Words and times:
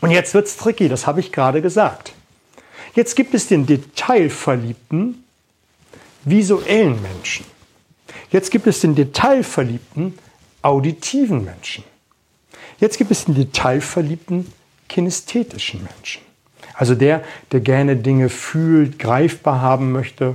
Und 0.00 0.10
jetzt 0.10 0.34
wird's 0.34 0.56
tricky, 0.56 0.88
das 0.88 1.06
habe 1.06 1.20
ich 1.20 1.32
gerade 1.32 1.62
gesagt. 1.62 2.12
Jetzt 2.94 3.14
gibt 3.14 3.34
es 3.34 3.46
den 3.48 3.66
detailverliebten, 3.66 5.24
visuellen 6.24 7.00
Menschen. 7.02 7.46
Jetzt 8.30 8.50
gibt 8.50 8.66
es 8.66 8.80
den 8.80 8.94
detailverliebten, 8.94 10.18
auditiven 10.62 11.44
Menschen. 11.44 11.84
Jetzt 12.80 12.98
gibt 12.98 13.10
es 13.10 13.24
den 13.24 13.34
detailverliebten, 13.34 14.52
kinästhetischen 14.88 15.82
Menschen. 15.82 16.22
Also 16.74 16.94
der, 16.94 17.22
der 17.52 17.60
gerne 17.60 17.96
Dinge 17.96 18.28
fühlt, 18.28 18.98
greifbar 18.98 19.60
haben 19.60 19.92
möchte. 19.92 20.34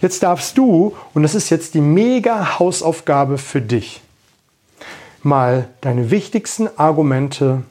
Jetzt 0.00 0.22
darfst 0.22 0.56
du, 0.58 0.96
und 1.12 1.22
das 1.22 1.34
ist 1.34 1.50
jetzt 1.50 1.74
die 1.74 1.80
mega 1.80 2.58
Hausaufgabe 2.58 3.38
für 3.38 3.60
dich, 3.60 4.00
mal 5.22 5.68
deine 5.80 6.10
wichtigsten 6.10 6.68
Argumente, 6.76 7.62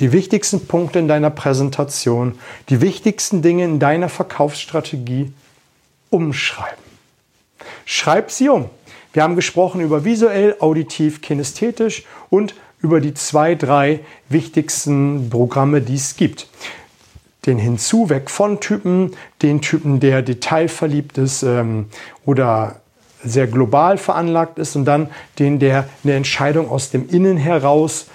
die 0.00 0.12
wichtigsten 0.12 0.66
Punkte 0.66 0.98
in 0.98 1.08
deiner 1.08 1.30
Präsentation, 1.30 2.38
die 2.68 2.80
wichtigsten 2.80 3.42
Dinge 3.42 3.64
in 3.64 3.78
deiner 3.78 4.08
Verkaufsstrategie 4.08 5.32
umschreiben. 6.08 6.82
Schreib 7.84 8.30
sie 8.30 8.48
um. 8.48 8.70
Wir 9.12 9.22
haben 9.22 9.36
gesprochen 9.36 9.80
über 9.80 10.04
visuell, 10.04 10.56
auditiv, 10.60 11.20
kinästhetisch 11.20 12.04
und 12.30 12.54
über 12.80 13.00
die 13.00 13.14
zwei, 13.14 13.54
drei 13.54 14.00
wichtigsten 14.28 15.28
Programme, 15.28 15.82
die 15.82 15.96
es 15.96 16.16
gibt. 16.16 16.48
Den 17.46 17.58
Hinzu, 17.58 18.08
weg 18.08 18.30
von 18.30 18.60
Typen, 18.60 19.12
den 19.42 19.60
Typen, 19.60 20.00
der 20.00 20.22
detailverliebt 20.22 21.18
ist 21.18 21.42
ähm, 21.42 21.86
oder 22.24 22.80
sehr 23.22 23.46
global 23.46 23.98
veranlagt 23.98 24.58
ist 24.58 24.76
und 24.76 24.84
dann 24.84 25.10
den, 25.38 25.58
der 25.58 25.88
eine 26.04 26.14
Entscheidung 26.14 26.70
aus 26.70 26.90
dem 26.90 27.08
Innen 27.08 27.36
heraus 27.36 28.06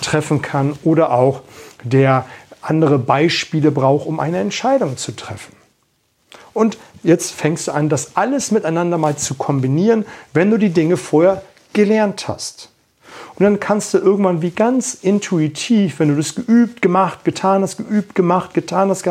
treffen 0.00 0.42
kann 0.42 0.74
oder 0.84 1.12
auch 1.12 1.42
der 1.82 2.26
andere 2.60 2.98
Beispiele 2.98 3.70
braucht, 3.70 4.06
um 4.06 4.20
eine 4.20 4.38
Entscheidung 4.38 4.96
zu 4.96 5.12
treffen. 5.12 5.54
Und 6.52 6.76
jetzt 7.02 7.32
fängst 7.32 7.68
du 7.68 7.72
an, 7.72 7.88
das 7.88 8.16
alles 8.16 8.50
miteinander 8.50 8.98
mal 8.98 9.16
zu 9.16 9.34
kombinieren, 9.34 10.04
wenn 10.32 10.50
du 10.50 10.58
die 10.58 10.70
Dinge 10.70 10.96
vorher 10.96 11.42
gelernt 11.72 12.28
hast. 12.28 12.70
Und 13.36 13.44
dann 13.44 13.60
kannst 13.60 13.94
du 13.94 13.98
irgendwann 13.98 14.42
wie 14.42 14.50
ganz 14.50 14.94
intuitiv, 14.94 16.00
wenn 16.00 16.08
du 16.08 16.16
das 16.16 16.34
geübt, 16.34 16.82
gemacht, 16.82 17.24
getan 17.24 17.62
hast, 17.62 17.76
geübt, 17.76 18.16
gemacht, 18.16 18.52
getan 18.52 18.90
hast, 18.90 19.04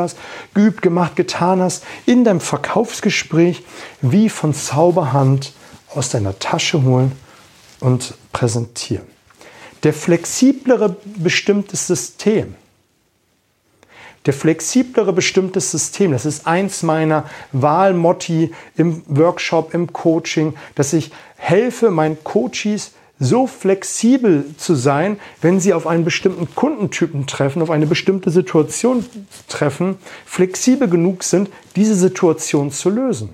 geübt, 0.53 0.81
gemacht, 0.81 1.15
getan 1.15 1.61
hast, 1.61 1.85
in 2.05 2.25
deinem 2.25 2.41
Verkaufsgespräch 2.41 3.63
wie 4.01 4.27
von 4.27 4.53
Zauberhand 4.53 5.53
aus 5.95 6.09
deiner 6.09 6.37
Tasche 6.39 6.83
holen 6.83 7.13
und 7.79 8.15
präsentieren. 8.33 9.16
Der 9.83 9.93
flexiblere 9.93 10.95
bestimmte 11.17 11.77
System, 11.77 12.55
der 14.25 14.33
flexiblere 14.33 15.13
bestimmte 15.13 15.61
System, 15.61 16.11
das 16.11 16.25
ist 16.25 16.47
eins 16.47 16.83
meiner 16.83 17.25
Wahlmotti 17.53 18.51
im 18.75 19.03
Workshop, 19.07 19.73
im 19.73 19.93
Coaching, 19.93 20.53
dass 20.75 20.93
ich 20.93 21.11
helfe 21.37 21.91
meinen 21.91 22.21
Coaches 22.23 22.91
so 23.19 23.47
flexibel 23.47 24.45
zu 24.57 24.75
sein, 24.75 25.19
wenn 25.41 25.59
sie 25.59 25.73
auf 25.73 25.87
einen 25.87 26.05
bestimmten 26.05 26.53
Kundentypen 26.53 27.25
treffen, 27.25 27.61
auf 27.61 27.71
eine 27.71 27.87
bestimmte 27.87 28.29
Situation 28.29 29.05
treffen, 29.47 29.97
flexibel 30.25 30.87
genug 30.87 31.23
sind, 31.23 31.49
diese 31.75 31.95
Situation 31.95 32.71
zu 32.71 32.89
lösen. 32.89 33.29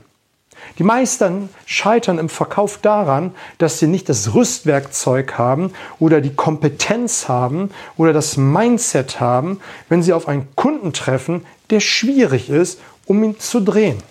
Die 0.78 0.84
meisten 0.84 1.50
scheitern 1.66 2.18
im 2.18 2.30
Verkauf 2.30 2.78
daran, 2.80 3.32
dass 3.58 3.80
sie 3.80 3.88
nicht 3.88 4.10
das 4.10 4.34
Rüstwerkzeug 4.34 5.38
haben 5.38 5.72
oder 6.00 6.22
die 6.22 6.34
Kompetenz 6.34 7.28
haben 7.28 7.70
oder 7.98 8.14
das 8.14 8.38
Mindset 8.38 9.20
haben, 9.20 9.60
wenn 9.90 10.02
sie 10.04 10.14
auf 10.14 10.28
einen 10.28 10.48
Kunden 10.56 10.94
treffen, 10.94 11.46
der 11.70 11.80
schwierig 11.80 12.50
ist, 12.50 12.80
um 13.06 13.24
ihn 13.24 13.40
zu 13.40 13.60
drehen. 13.60 14.02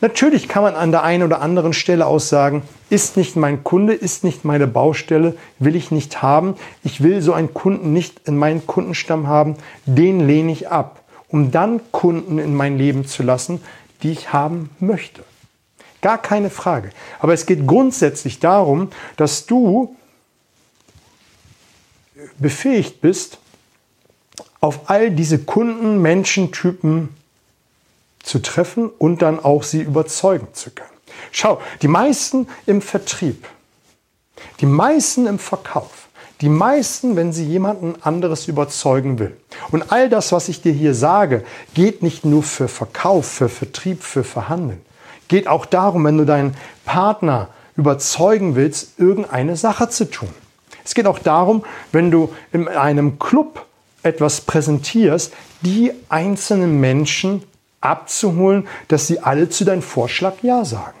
Natürlich 0.00 0.48
kann 0.48 0.62
man 0.62 0.74
an 0.74 0.90
der 0.90 1.02
einen 1.02 1.22
oder 1.22 1.40
anderen 1.40 1.72
Stelle 1.72 2.06
auch 2.06 2.20
sagen, 2.20 2.62
ist 2.90 3.16
nicht 3.16 3.36
mein 3.36 3.64
Kunde, 3.64 3.94
ist 3.94 4.24
nicht 4.24 4.44
meine 4.44 4.66
Baustelle, 4.66 5.36
will 5.58 5.74
ich 5.74 5.90
nicht 5.90 6.22
haben. 6.22 6.54
Ich 6.84 7.02
will 7.02 7.22
so 7.22 7.32
einen 7.32 7.54
Kunden 7.54 7.92
nicht 7.92 8.20
in 8.26 8.36
meinen 8.36 8.66
Kundenstamm 8.66 9.26
haben, 9.26 9.56
den 9.86 10.26
lehne 10.26 10.52
ich 10.52 10.68
ab, 10.68 11.00
um 11.28 11.50
dann 11.50 11.80
Kunden 11.92 12.38
in 12.38 12.54
mein 12.54 12.78
Leben 12.78 13.06
zu 13.06 13.22
lassen, 13.22 13.60
die 14.02 14.12
ich 14.12 14.32
haben 14.32 14.70
möchte. 14.80 15.24
Gar 16.06 16.18
keine 16.18 16.50
Frage. 16.50 16.90
Aber 17.18 17.34
es 17.34 17.46
geht 17.46 17.66
grundsätzlich 17.66 18.38
darum, 18.38 18.90
dass 19.16 19.44
du 19.44 19.96
befähigt 22.38 23.00
bist, 23.00 23.38
auf 24.60 24.88
all 24.88 25.10
diese 25.10 25.40
Kunden, 25.40 26.00
Menschentypen 26.00 27.08
zu 28.22 28.38
treffen 28.38 28.88
und 28.88 29.20
dann 29.20 29.40
auch 29.40 29.64
sie 29.64 29.80
überzeugen 29.80 30.46
zu 30.52 30.70
können. 30.70 30.96
Schau, 31.32 31.60
die 31.82 31.88
meisten 31.88 32.46
im 32.66 32.82
Vertrieb, 32.82 33.48
die 34.60 34.66
meisten 34.66 35.26
im 35.26 35.40
Verkauf, 35.40 36.06
die 36.40 36.48
meisten, 36.48 37.16
wenn 37.16 37.32
sie 37.32 37.46
jemanden 37.46 38.00
anderes 38.00 38.46
überzeugen 38.46 39.18
will. 39.18 39.36
Und 39.72 39.90
all 39.90 40.08
das, 40.08 40.30
was 40.30 40.48
ich 40.48 40.62
dir 40.62 40.72
hier 40.72 40.94
sage, 40.94 41.44
geht 41.74 42.04
nicht 42.04 42.24
nur 42.24 42.44
für 42.44 42.68
Verkauf, 42.68 43.26
für 43.26 43.48
Vertrieb, 43.48 44.04
für 44.04 44.22
Verhandeln. 44.22 44.86
Geht 45.28 45.48
auch 45.48 45.66
darum, 45.66 46.04
wenn 46.04 46.18
du 46.18 46.24
deinen 46.24 46.56
Partner 46.84 47.48
überzeugen 47.76 48.54
willst, 48.54 48.98
irgendeine 48.98 49.56
Sache 49.56 49.88
zu 49.88 50.10
tun. 50.10 50.32
Es 50.84 50.94
geht 50.94 51.06
auch 51.06 51.18
darum, 51.18 51.64
wenn 51.92 52.10
du 52.10 52.32
in 52.52 52.68
einem 52.68 53.18
Club 53.18 53.66
etwas 54.02 54.40
präsentierst, 54.40 55.32
die 55.62 55.92
einzelnen 56.08 56.80
Menschen 56.80 57.42
abzuholen, 57.80 58.68
dass 58.88 59.06
sie 59.06 59.20
alle 59.20 59.48
zu 59.48 59.64
deinem 59.64 59.82
Vorschlag 59.82 60.34
Ja 60.42 60.64
sagen. 60.64 60.98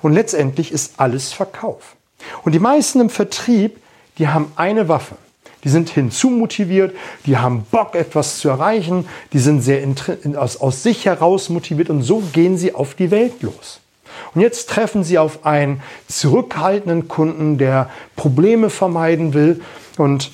Und 0.00 0.12
letztendlich 0.12 0.70
ist 0.70 0.94
alles 0.98 1.32
Verkauf. 1.32 1.96
Und 2.44 2.52
die 2.52 2.58
meisten 2.58 3.00
im 3.00 3.10
Vertrieb, 3.10 3.80
die 4.18 4.28
haben 4.28 4.52
eine 4.56 4.88
Waffe. 4.88 5.16
Die 5.64 5.68
sind 5.68 5.90
hinzumotiviert, 5.90 6.94
die 7.24 7.36
haben 7.36 7.64
Bock, 7.70 7.94
etwas 7.94 8.38
zu 8.38 8.48
erreichen, 8.48 9.06
die 9.32 9.38
sind 9.38 9.62
sehr 9.62 9.86
aus, 10.36 10.56
aus 10.56 10.82
sich 10.82 11.06
heraus 11.06 11.48
motiviert 11.50 11.88
und 11.88 12.02
so 12.02 12.22
gehen 12.32 12.58
sie 12.58 12.74
auf 12.74 12.94
die 12.94 13.10
Welt 13.10 13.42
los. 13.42 13.80
Und 14.34 14.40
jetzt 14.40 14.68
treffen 14.68 15.04
sie 15.04 15.18
auf 15.18 15.46
einen 15.46 15.82
zurückhaltenden 16.08 17.08
Kunden, 17.08 17.58
der 17.58 17.90
Probleme 18.16 18.70
vermeiden 18.70 19.34
will 19.34 19.60
und 19.98 20.32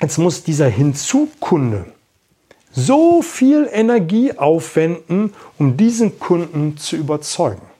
jetzt 0.00 0.18
muss 0.18 0.44
dieser 0.44 0.68
Hinzukunde 0.68 1.84
so 2.74 3.20
viel 3.20 3.68
Energie 3.70 4.32
aufwenden, 4.36 5.34
um 5.58 5.76
diesen 5.76 6.18
Kunden 6.18 6.78
zu 6.78 6.96
überzeugen. 6.96 7.71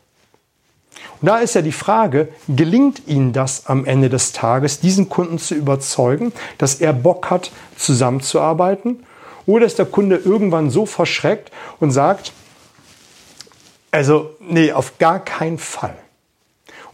Und 1.23 1.29
da 1.29 1.39
ist 1.39 1.55
ja 1.55 1.63
die 1.63 1.71
Frage, 1.71 2.29
gelingt 2.49 3.07
Ihnen 3.07 3.33
das 3.33 3.67
am 3.67 3.85
Ende 3.85 4.11
des 4.11 4.33
Tages, 4.33 4.81
diesen 4.81 5.09
Kunden 5.09 5.39
zu 5.39 5.55
überzeugen, 5.55 6.33
dass 6.59 6.81
er 6.81 6.93
Bock 6.93 7.31
hat, 7.31 7.53
zusammenzuarbeiten? 7.77 9.05
Oder 9.47 9.67
ist 9.67 9.79
der 9.79 9.87
Kunde 9.87 10.17
irgendwann 10.17 10.71
so 10.71 10.85
verschreckt 10.85 11.53
und 11.79 11.93
sagt, 11.93 12.33
also 13.93 14.31
nee, 14.41 14.73
auf 14.73 14.99
gar 14.99 15.21
keinen 15.21 15.59
Fall. 15.59 15.95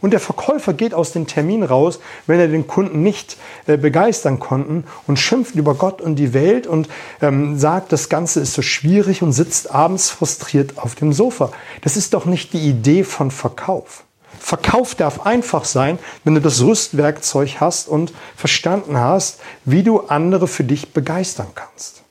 Und 0.01 0.11
der 0.11 0.19
Verkäufer 0.19 0.73
geht 0.73 0.93
aus 0.93 1.11
dem 1.11 1.27
Termin 1.27 1.63
raus, 1.63 1.99
wenn 2.27 2.39
er 2.39 2.47
den 2.47 2.67
Kunden 2.67 3.01
nicht 3.01 3.35
äh, 3.65 3.77
begeistern 3.77 4.39
konnte 4.39 4.83
und 5.07 5.17
schimpft 5.17 5.55
über 5.55 5.73
Gott 5.73 6.01
und 6.01 6.15
die 6.15 6.33
Welt 6.33 6.67
und 6.67 6.87
ähm, 7.21 7.57
sagt, 7.57 7.91
das 7.91 8.09
Ganze 8.09 8.39
ist 8.39 8.53
so 8.53 8.61
schwierig 8.61 9.23
und 9.23 9.33
sitzt 9.33 9.71
abends 9.71 10.09
frustriert 10.09 10.77
auf 10.77 10.95
dem 10.95 11.13
Sofa. 11.13 11.51
Das 11.81 11.97
ist 11.97 12.13
doch 12.13 12.25
nicht 12.25 12.53
die 12.53 12.69
Idee 12.69 13.03
von 13.03 13.31
Verkauf. 13.31 14.03
Verkauf 14.39 14.95
darf 14.95 15.25
einfach 15.25 15.65
sein, 15.65 15.99
wenn 16.23 16.35
du 16.35 16.41
das 16.41 16.61
Rüstwerkzeug 16.61 17.59
hast 17.59 17.87
und 17.87 18.13
verstanden 18.35 18.97
hast, 18.97 19.39
wie 19.65 19.83
du 19.83 20.01
andere 20.01 20.47
für 20.47 20.63
dich 20.63 20.93
begeistern 20.93 21.47
kannst. 21.55 22.03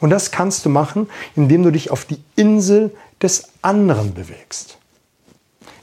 Und 0.00 0.10
das 0.10 0.30
kannst 0.30 0.64
du 0.64 0.70
machen, 0.70 1.08
indem 1.36 1.62
du 1.62 1.70
dich 1.70 1.90
auf 1.90 2.04
die 2.04 2.22
Insel 2.36 2.94
des 3.20 3.48
anderen 3.62 4.14
bewegst 4.14 4.78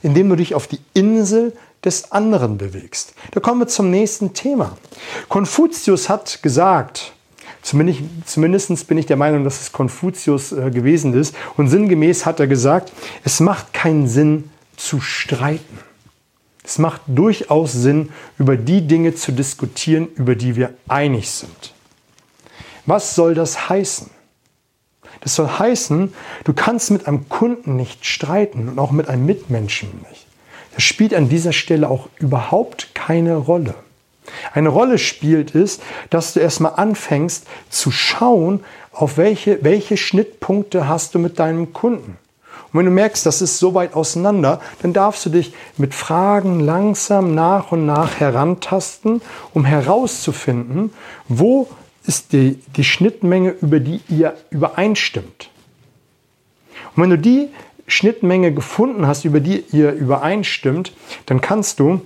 indem 0.06 0.28
du 0.28 0.36
dich 0.36 0.54
auf 0.54 0.68
die 0.68 0.78
Insel 0.94 1.52
des 1.84 2.12
anderen 2.12 2.58
bewegst. 2.58 3.14
Da 3.32 3.40
kommen 3.40 3.60
wir 3.60 3.66
zum 3.66 3.90
nächsten 3.90 4.34
Thema. 4.34 4.76
Konfuzius 5.28 6.08
hat 6.08 6.42
gesagt, 6.42 7.12
zumindest, 7.62 8.86
bin 8.86 8.98
ich 8.98 9.06
der 9.06 9.16
Meinung, 9.16 9.42
dass 9.42 9.60
es 9.60 9.72
Konfuzius 9.72 10.52
äh, 10.52 10.70
gewesen 10.70 11.12
ist, 11.14 11.34
und 11.56 11.68
sinngemäß 11.68 12.24
hat 12.24 12.38
er 12.38 12.46
gesagt, 12.46 12.92
es 13.24 13.40
macht 13.40 13.72
keinen 13.72 14.06
Sinn 14.06 14.50
zu 14.76 15.00
streiten. 15.00 15.78
Es 16.64 16.78
macht 16.78 17.02
durchaus 17.06 17.72
Sinn, 17.72 18.10
über 18.38 18.56
die 18.56 18.86
Dinge 18.86 19.14
zu 19.14 19.32
diskutieren, 19.32 20.08
über 20.16 20.34
die 20.34 20.56
wir 20.56 20.74
einig 20.88 21.30
sind. 21.30 21.74
Was 22.86 23.14
soll 23.14 23.34
das 23.34 23.68
heißen? 23.68 24.10
Das 25.20 25.34
soll 25.34 25.48
heißen, 25.48 26.12
du 26.44 26.52
kannst 26.52 26.90
mit 26.90 27.06
einem 27.06 27.28
Kunden 27.28 27.76
nicht 27.76 28.04
streiten 28.04 28.68
und 28.68 28.78
auch 28.78 28.90
mit 28.90 29.08
einem 29.08 29.26
Mitmenschen 29.26 29.90
nicht. 30.08 30.26
Das 30.74 30.82
spielt 30.82 31.14
an 31.14 31.28
dieser 31.28 31.52
Stelle 31.52 31.88
auch 31.88 32.08
überhaupt 32.18 32.94
keine 32.94 33.36
Rolle. 33.36 33.74
Eine 34.52 34.68
Rolle 34.68 34.98
spielt 34.98 35.52
ist, 35.52 35.82
dass 36.10 36.32
du 36.32 36.40
erstmal 36.40 36.74
anfängst 36.74 37.46
zu 37.70 37.90
schauen, 37.90 38.64
auf 38.92 39.16
welche, 39.16 39.62
welche 39.62 39.96
Schnittpunkte 39.96 40.88
hast 40.88 41.14
du 41.14 41.18
mit 41.18 41.38
deinem 41.38 41.72
Kunden. 41.72 42.18
Und 42.72 42.78
wenn 42.78 42.86
du 42.86 42.92
merkst, 42.92 43.24
das 43.24 43.42
ist 43.42 43.58
so 43.58 43.74
weit 43.74 43.94
auseinander, 43.94 44.60
dann 44.82 44.92
darfst 44.92 45.24
du 45.26 45.30
dich 45.30 45.54
mit 45.76 45.94
Fragen 45.94 46.60
langsam 46.60 47.34
nach 47.34 47.72
und 47.72 47.86
nach 47.86 48.20
herantasten, 48.20 49.22
um 49.54 49.64
herauszufinden, 49.64 50.92
wo 51.28 51.68
ist 52.06 52.32
die, 52.32 52.60
die 52.76 52.84
Schnittmenge, 52.84 53.50
über 53.60 53.80
die 53.80 54.00
ihr 54.08 54.36
übereinstimmt. 54.50 55.50
Und 56.94 57.02
wenn 57.02 57.10
du 57.10 57.18
die 57.18 57.48
Schnittmenge 57.86 58.52
gefunden 58.52 59.06
hast, 59.06 59.24
über 59.24 59.40
die 59.40 59.64
ihr 59.72 59.92
übereinstimmt, 59.92 60.92
dann 61.26 61.40
kannst 61.40 61.80
du 61.80 62.00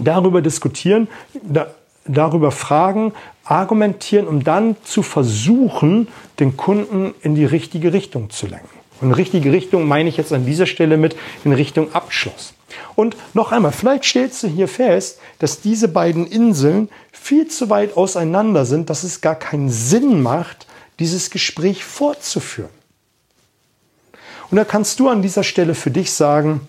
darüber 0.00 0.42
diskutieren, 0.42 1.08
da, 1.42 1.68
darüber 2.06 2.50
fragen, 2.50 3.12
argumentieren, 3.44 4.26
um 4.26 4.42
dann 4.42 4.76
zu 4.84 5.02
versuchen, 5.02 6.08
den 6.40 6.56
Kunden 6.56 7.14
in 7.22 7.34
die 7.34 7.44
richtige 7.44 7.92
Richtung 7.92 8.30
zu 8.30 8.46
lenken. 8.46 8.83
Und 9.04 9.12
richtige 9.12 9.52
Richtung 9.52 9.86
meine 9.86 10.08
ich 10.08 10.16
jetzt 10.16 10.32
an 10.32 10.46
dieser 10.46 10.64
Stelle 10.64 10.96
mit 10.96 11.14
in 11.44 11.52
Richtung 11.52 11.92
Abschluss. 11.92 12.54
Und 12.94 13.16
noch 13.34 13.52
einmal, 13.52 13.72
vielleicht 13.72 14.04
stellst 14.04 14.42
du 14.42 14.48
hier 14.48 14.66
fest, 14.66 15.18
dass 15.38 15.60
diese 15.60 15.88
beiden 15.88 16.26
Inseln 16.26 16.88
viel 17.12 17.46
zu 17.48 17.68
weit 17.68 17.98
auseinander 17.98 18.64
sind, 18.64 18.88
dass 18.88 19.04
es 19.04 19.20
gar 19.20 19.34
keinen 19.34 19.68
Sinn 19.68 20.22
macht, 20.22 20.66
dieses 20.98 21.28
Gespräch 21.30 21.84
fortzuführen. 21.84 22.70
Und 24.50 24.56
da 24.56 24.64
kannst 24.64 25.00
du 25.00 25.10
an 25.10 25.20
dieser 25.20 25.44
Stelle 25.44 25.74
für 25.74 25.90
dich 25.90 26.12
sagen, 26.12 26.62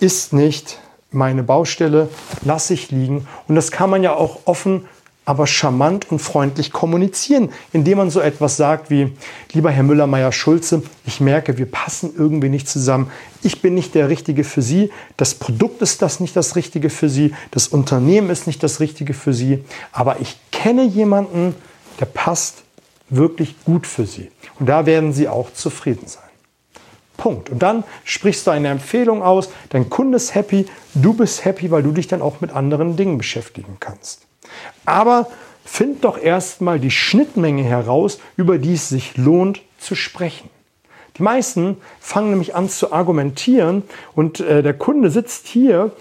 ist 0.00 0.32
nicht 0.32 0.80
meine 1.12 1.44
Baustelle, 1.44 2.08
lasse 2.44 2.74
ich 2.74 2.90
liegen. 2.90 3.28
Und 3.46 3.54
das 3.54 3.70
kann 3.70 3.90
man 3.90 4.02
ja 4.02 4.14
auch 4.14 4.40
offen, 4.46 4.88
aber 5.24 5.46
charmant 5.46 6.10
und 6.10 6.18
freundlich 6.18 6.70
kommunizieren, 6.72 7.50
indem 7.72 7.98
man 7.98 8.10
so 8.10 8.20
etwas 8.20 8.56
sagt 8.56 8.90
wie, 8.90 9.12
lieber 9.52 9.70
Herr 9.70 9.82
Müller-Meyer-Schulze, 9.82 10.82
ich 11.06 11.20
merke, 11.20 11.56
wir 11.56 11.66
passen 11.66 12.12
irgendwie 12.16 12.50
nicht 12.50 12.68
zusammen. 12.68 13.10
Ich 13.42 13.62
bin 13.62 13.74
nicht 13.74 13.94
der 13.94 14.08
Richtige 14.08 14.44
für 14.44 14.62
Sie. 14.62 14.90
Das 15.16 15.34
Produkt 15.34 15.80
ist 15.82 16.02
das 16.02 16.20
nicht 16.20 16.36
das 16.36 16.56
Richtige 16.56 16.90
für 16.90 17.08
Sie. 17.08 17.34
Das 17.50 17.68
Unternehmen 17.68 18.28
ist 18.30 18.46
nicht 18.46 18.62
das 18.62 18.80
Richtige 18.80 19.14
für 19.14 19.32
Sie. 19.32 19.64
Aber 19.92 20.20
ich 20.20 20.36
kenne 20.52 20.84
jemanden, 20.84 21.54
der 22.00 22.06
passt 22.06 22.62
wirklich 23.08 23.54
gut 23.64 23.86
für 23.86 24.06
Sie. 24.06 24.30
Und 24.58 24.68
da 24.68 24.86
werden 24.86 25.12
Sie 25.12 25.28
auch 25.28 25.52
zufrieden 25.52 26.06
sein. 26.06 26.22
Punkt. 27.16 27.48
Und 27.48 27.62
dann 27.62 27.84
sprichst 28.04 28.46
du 28.46 28.50
eine 28.50 28.68
Empfehlung 28.68 29.22
aus, 29.22 29.48
dein 29.70 29.88
Kunde 29.88 30.16
ist 30.16 30.34
happy, 30.34 30.66
du 30.94 31.14
bist 31.14 31.44
happy, 31.44 31.70
weil 31.70 31.82
du 31.82 31.92
dich 31.92 32.08
dann 32.08 32.22
auch 32.22 32.40
mit 32.40 32.52
anderen 32.52 32.96
Dingen 32.96 33.18
beschäftigen 33.18 33.76
kannst. 33.80 34.26
Aber 34.84 35.28
find 35.64 36.04
doch 36.04 36.18
erstmal 36.18 36.78
die 36.78 36.90
Schnittmenge 36.90 37.62
heraus, 37.62 38.18
über 38.36 38.58
die 38.58 38.74
es 38.74 38.88
sich 38.88 39.16
lohnt 39.16 39.62
zu 39.78 39.94
sprechen. 39.94 40.50
Die 41.16 41.22
meisten 41.22 41.76
fangen 42.00 42.30
nämlich 42.30 42.54
an 42.54 42.68
zu 42.68 42.92
argumentieren 42.92 43.82
und 44.14 44.40
äh, 44.40 44.62
der 44.62 44.74
Kunde 44.74 45.10
sitzt 45.10 45.46
hier 45.46 45.92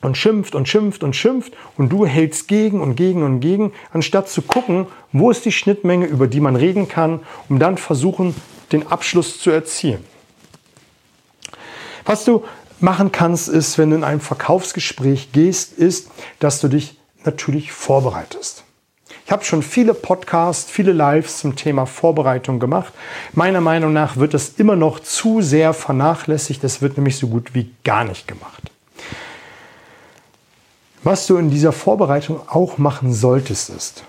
und 0.00 0.16
schimpft 0.16 0.54
und 0.54 0.68
schimpft 0.68 1.02
und 1.02 1.16
schimpft 1.16 1.54
und 1.76 1.88
du 1.88 2.06
hältst 2.06 2.46
gegen 2.46 2.80
und 2.80 2.94
gegen 2.94 3.24
und 3.24 3.40
gegen, 3.40 3.72
anstatt 3.92 4.28
zu 4.28 4.42
gucken, 4.42 4.86
wo 5.12 5.30
ist 5.30 5.44
die 5.44 5.52
Schnittmenge, 5.52 6.06
über 6.06 6.28
die 6.28 6.40
man 6.40 6.54
reden 6.54 6.86
kann, 6.86 7.20
um 7.48 7.58
dann 7.58 7.78
versuchen, 7.78 8.34
den 8.70 8.86
Abschluss 8.86 9.40
zu 9.40 9.50
erzielen. 9.50 10.04
Was 12.04 12.24
du 12.24 12.44
machen 12.78 13.10
kannst, 13.10 13.48
ist, 13.48 13.78
wenn 13.78 13.90
du 13.90 13.96
in 13.96 14.04
ein 14.04 14.20
Verkaufsgespräch 14.20 15.32
gehst, 15.32 15.72
ist, 15.72 16.10
dass 16.38 16.60
du 16.60 16.68
dich 16.68 16.95
natürlich 17.26 17.72
vorbereitest. 17.72 18.64
Ich 19.24 19.32
habe 19.32 19.44
schon 19.44 19.62
viele 19.62 19.92
Podcasts, 19.92 20.70
viele 20.70 20.92
Lives 20.92 21.38
zum 21.38 21.56
Thema 21.56 21.86
Vorbereitung 21.86 22.60
gemacht. 22.60 22.92
Meiner 23.32 23.60
Meinung 23.60 23.92
nach 23.92 24.16
wird 24.16 24.34
das 24.34 24.50
immer 24.56 24.76
noch 24.76 25.00
zu 25.00 25.42
sehr 25.42 25.74
vernachlässigt. 25.74 26.62
Es 26.62 26.80
wird 26.80 26.96
nämlich 26.96 27.16
so 27.16 27.26
gut 27.26 27.52
wie 27.52 27.70
gar 27.82 28.04
nicht 28.04 28.28
gemacht. 28.28 28.70
Was 31.02 31.26
du 31.26 31.36
in 31.36 31.50
dieser 31.50 31.72
Vorbereitung 31.72 32.40
auch 32.48 32.78
machen 32.78 33.12
solltest, 33.12 33.70
ist, 33.70 34.04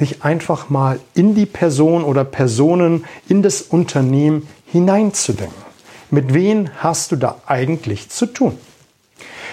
dich 0.00 0.22
einfach 0.24 0.70
mal 0.70 1.00
in 1.14 1.34
die 1.34 1.46
Person 1.46 2.04
oder 2.04 2.24
Personen, 2.24 3.04
in 3.28 3.42
das 3.42 3.62
Unternehmen 3.62 4.48
hineinzudenken. 4.66 5.62
Mit 6.10 6.32
wem 6.32 6.70
hast 6.78 7.12
du 7.12 7.16
da 7.16 7.36
eigentlich 7.46 8.08
zu 8.08 8.26
tun? 8.26 8.58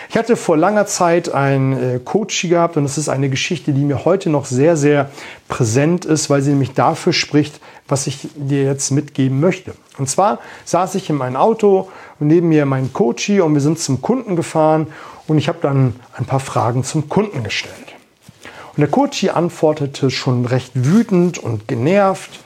Ich 0.10 0.18
hatte 0.18 0.36
vor 0.36 0.58
langer 0.58 0.86
Zeit 0.86 1.34
ein 1.34 1.74
äh, 1.74 2.00
Coach 2.00 2.48
gehabt 2.48 2.78
und 2.78 2.84
das 2.84 2.98
ist 2.98 3.10
eine 3.10 3.30
Geschichte, 3.30 3.74
die 3.74 3.84
mir 3.84 4.06
heute 4.06 4.30
noch 4.30 4.46
sehr, 4.46 4.78
sehr 4.78 5.10
präsent 5.48 6.06
ist, 6.06 6.30
weil 6.30 6.42
sie 6.42 6.52
nämlich 6.52 6.74
dafür 6.74 7.14
spricht, 7.14 7.60
was 7.88 8.08
ich 8.08 8.28
dir 8.36 8.64
jetzt 8.64 8.92
mitgeben 8.92 9.40
möchte. 9.40 9.74
Und 9.98 10.10
zwar 10.10 10.40
saß 10.66 10.96
ich 10.96 11.10
in 11.10 11.16
meinem 11.16 11.36
Auto 11.36 11.90
und 12.20 12.28
neben 12.28 12.50
mir 12.50 12.66
mein 12.66 12.94
Coach 12.94 13.30
und 13.30 13.54
wir 13.54 13.62
sind 13.62 13.80
zum 13.80 14.02
Kunden 14.02 14.36
gefahren 14.36 14.88
und 15.28 15.38
ich 15.38 15.48
habe 15.48 15.60
dann 15.62 15.96
ein 16.14 16.26
paar 16.26 16.40
Fragen 16.40 16.84
zum 16.84 17.10
Kunden 17.10 17.44
gestellt. 17.44 17.74
Und 18.76 18.82
der 18.82 18.90
Coach 18.90 19.24
antwortete 19.30 20.12
schon 20.12 20.46
recht 20.46 20.72
wütend 20.74 21.38
und 21.38 21.68
genervt. 21.68 22.42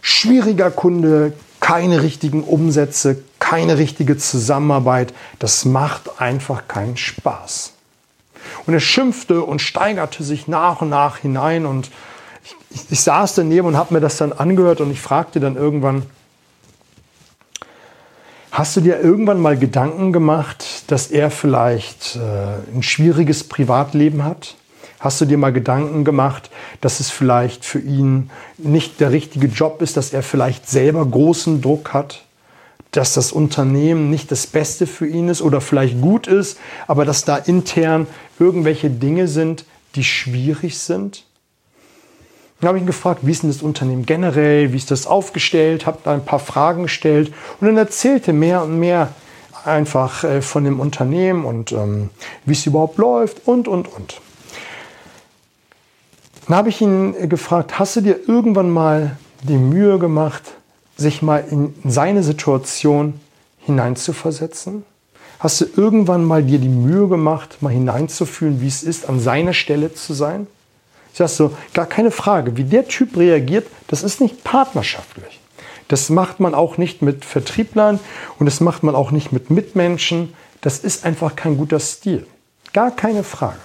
Schwieriger 0.00 0.70
Kunde, 0.70 1.34
keine 1.60 2.02
richtigen 2.02 2.42
Umsätze, 2.42 3.22
keine 3.38 3.78
richtige 3.78 4.16
Zusammenarbeit. 4.16 5.12
Das 5.38 5.64
macht 5.64 6.20
einfach 6.20 6.68
keinen 6.68 6.96
Spaß. 6.96 7.72
Und 8.66 8.74
er 8.74 8.80
schimpfte 8.80 9.42
und 9.42 9.60
steigerte 9.60 10.22
sich 10.22 10.48
nach 10.48 10.80
und 10.80 10.90
nach 10.90 11.18
hinein. 11.18 11.66
Und 11.66 11.90
ich, 12.44 12.56
ich, 12.70 12.80
ich 12.90 13.00
saß 13.00 13.34
daneben 13.34 13.66
und 13.66 13.76
habe 13.76 13.94
mir 13.94 14.00
das 14.00 14.16
dann 14.16 14.32
angehört 14.32 14.80
und 14.80 14.90
ich 14.90 15.00
fragte 15.00 15.40
dann 15.40 15.56
irgendwann, 15.56 16.04
Hast 18.50 18.76
du 18.76 18.80
dir 18.80 18.98
irgendwann 18.98 19.40
mal 19.40 19.56
Gedanken 19.56 20.12
gemacht, 20.12 20.90
dass 20.90 21.08
er 21.08 21.30
vielleicht 21.30 22.16
äh, 22.16 22.74
ein 22.74 22.82
schwieriges 22.82 23.44
Privatleben 23.44 24.24
hat? 24.24 24.56
Hast 25.00 25.20
du 25.20 25.26
dir 25.26 25.38
mal 25.38 25.52
Gedanken 25.52 26.04
gemacht, 26.04 26.50
dass 26.80 26.98
es 26.98 27.10
vielleicht 27.10 27.64
für 27.64 27.78
ihn 27.78 28.30
nicht 28.56 29.00
der 29.00 29.12
richtige 29.12 29.46
Job 29.46 29.80
ist, 29.80 29.96
dass 29.96 30.12
er 30.12 30.24
vielleicht 30.24 30.68
selber 30.68 31.06
großen 31.06 31.62
Druck 31.62 31.92
hat, 31.92 32.24
dass 32.90 33.14
das 33.14 33.30
Unternehmen 33.30 34.10
nicht 34.10 34.32
das 34.32 34.46
Beste 34.46 34.86
für 34.86 35.06
ihn 35.06 35.28
ist 35.28 35.40
oder 35.40 35.60
vielleicht 35.60 36.00
gut 36.00 36.26
ist, 36.26 36.58
aber 36.88 37.04
dass 37.04 37.24
da 37.24 37.36
intern 37.36 38.08
irgendwelche 38.40 38.90
Dinge 38.90 39.28
sind, 39.28 39.64
die 39.94 40.04
schwierig 40.04 40.78
sind? 40.78 41.24
Dann 42.60 42.68
habe 42.68 42.78
ich 42.78 42.82
ihn 42.82 42.88
gefragt, 42.88 43.20
wie 43.22 43.30
ist 43.30 43.44
denn 43.44 43.50
das 43.50 43.62
Unternehmen 43.62 44.04
generell, 44.04 44.72
wie 44.72 44.76
ist 44.76 44.90
das 44.90 45.06
aufgestellt, 45.06 45.86
habe 45.86 45.98
da 46.02 46.12
ein 46.12 46.24
paar 46.24 46.40
Fragen 46.40 46.84
gestellt 46.84 47.32
und 47.60 47.68
dann 47.68 47.76
erzählte 47.76 48.32
mehr 48.32 48.64
und 48.64 48.80
mehr 48.80 49.12
einfach 49.64 50.24
äh, 50.24 50.42
von 50.42 50.64
dem 50.64 50.80
Unternehmen 50.80 51.44
und 51.44 51.70
ähm, 51.70 52.10
wie 52.46 52.52
es 52.52 52.66
überhaupt 52.66 52.98
läuft 52.98 53.46
und, 53.46 53.68
und, 53.68 53.86
und. 53.86 54.20
Dann 56.48 56.56
habe 56.56 56.70
ich 56.70 56.80
ihn 56.80 57.28
gefragt, 57.28 57.78
hast 57.78 57.96
du 57.96 58.00
dir 58.00 58.26
irgendwann 58.26 58.70
mal 58.70 59.18
die 59.42 59.58
Mühe 59.58 59.98
gemacht, 59.98 60.42
sich 60.96 61.20
mal 61.20 61.44
in 61.50 61.74
seine 61.84 62.22
Situation 62.22 63.20
hineinzuversetzen? 63.58 64.82
Hast 65.40 65.60
du 65.60 65.66
irgendwann 65.76 66.24
mal 66.24 66.42
dir 66.42 66.58
die 66.58 66.70
Mühe 66.70 67.06
gemacht, 67.06 67.58
mal 67.60 67.72
hineinzufühlen, 67.72 68.62
wie 68.62 68.66
es 68.66 68.82
ist, 68.82 69.10
an 69.10 69.20
seiner 69.20 69.52
Stelle 69.52 69.92
zu 69.92 70.14
sein? 70.14 70.46
Ich 71.12 71.18
sage 71.18 71.30
so, 71.30 71.56
gar 71.74 71.84
keine 71.84 72.10
Frage, 72.10 72.56
wie 72.56 72.64
der 72.64 72.88
Typ 72.88 73.18
reagiert, 73.18 73.66
das 73.88 74.02
ist 74.02 74.22
nicht 74.22 74.42
partnerschaftlich. 74.42 75.40
Das 75.88 76.08
macht 76.08 76.40
man 76.40 76.54
auch 76.54 76.78
nicht 76.78 77.02
mit 77.02 77.26
Vertrieblern 77.26 78.00
und 78.38 78.46
das 78.46 78.60
macht 78.60 78.82
man 78.82 78.94
auch 78.94 79.10
nicht 79.10 79.32
mit 79.32 79.50
Mitmenschen. 79.50 80.32
Das 80.62 80.78
ist 80.78 81.04
einfach 81.04 81.36
kein 81.36 81.58
guter 81.58 81.78
Stil. 81.78 82.26
Gar 82.72 82.90
keine 82.90 83.22
Frage. 83.22 83.58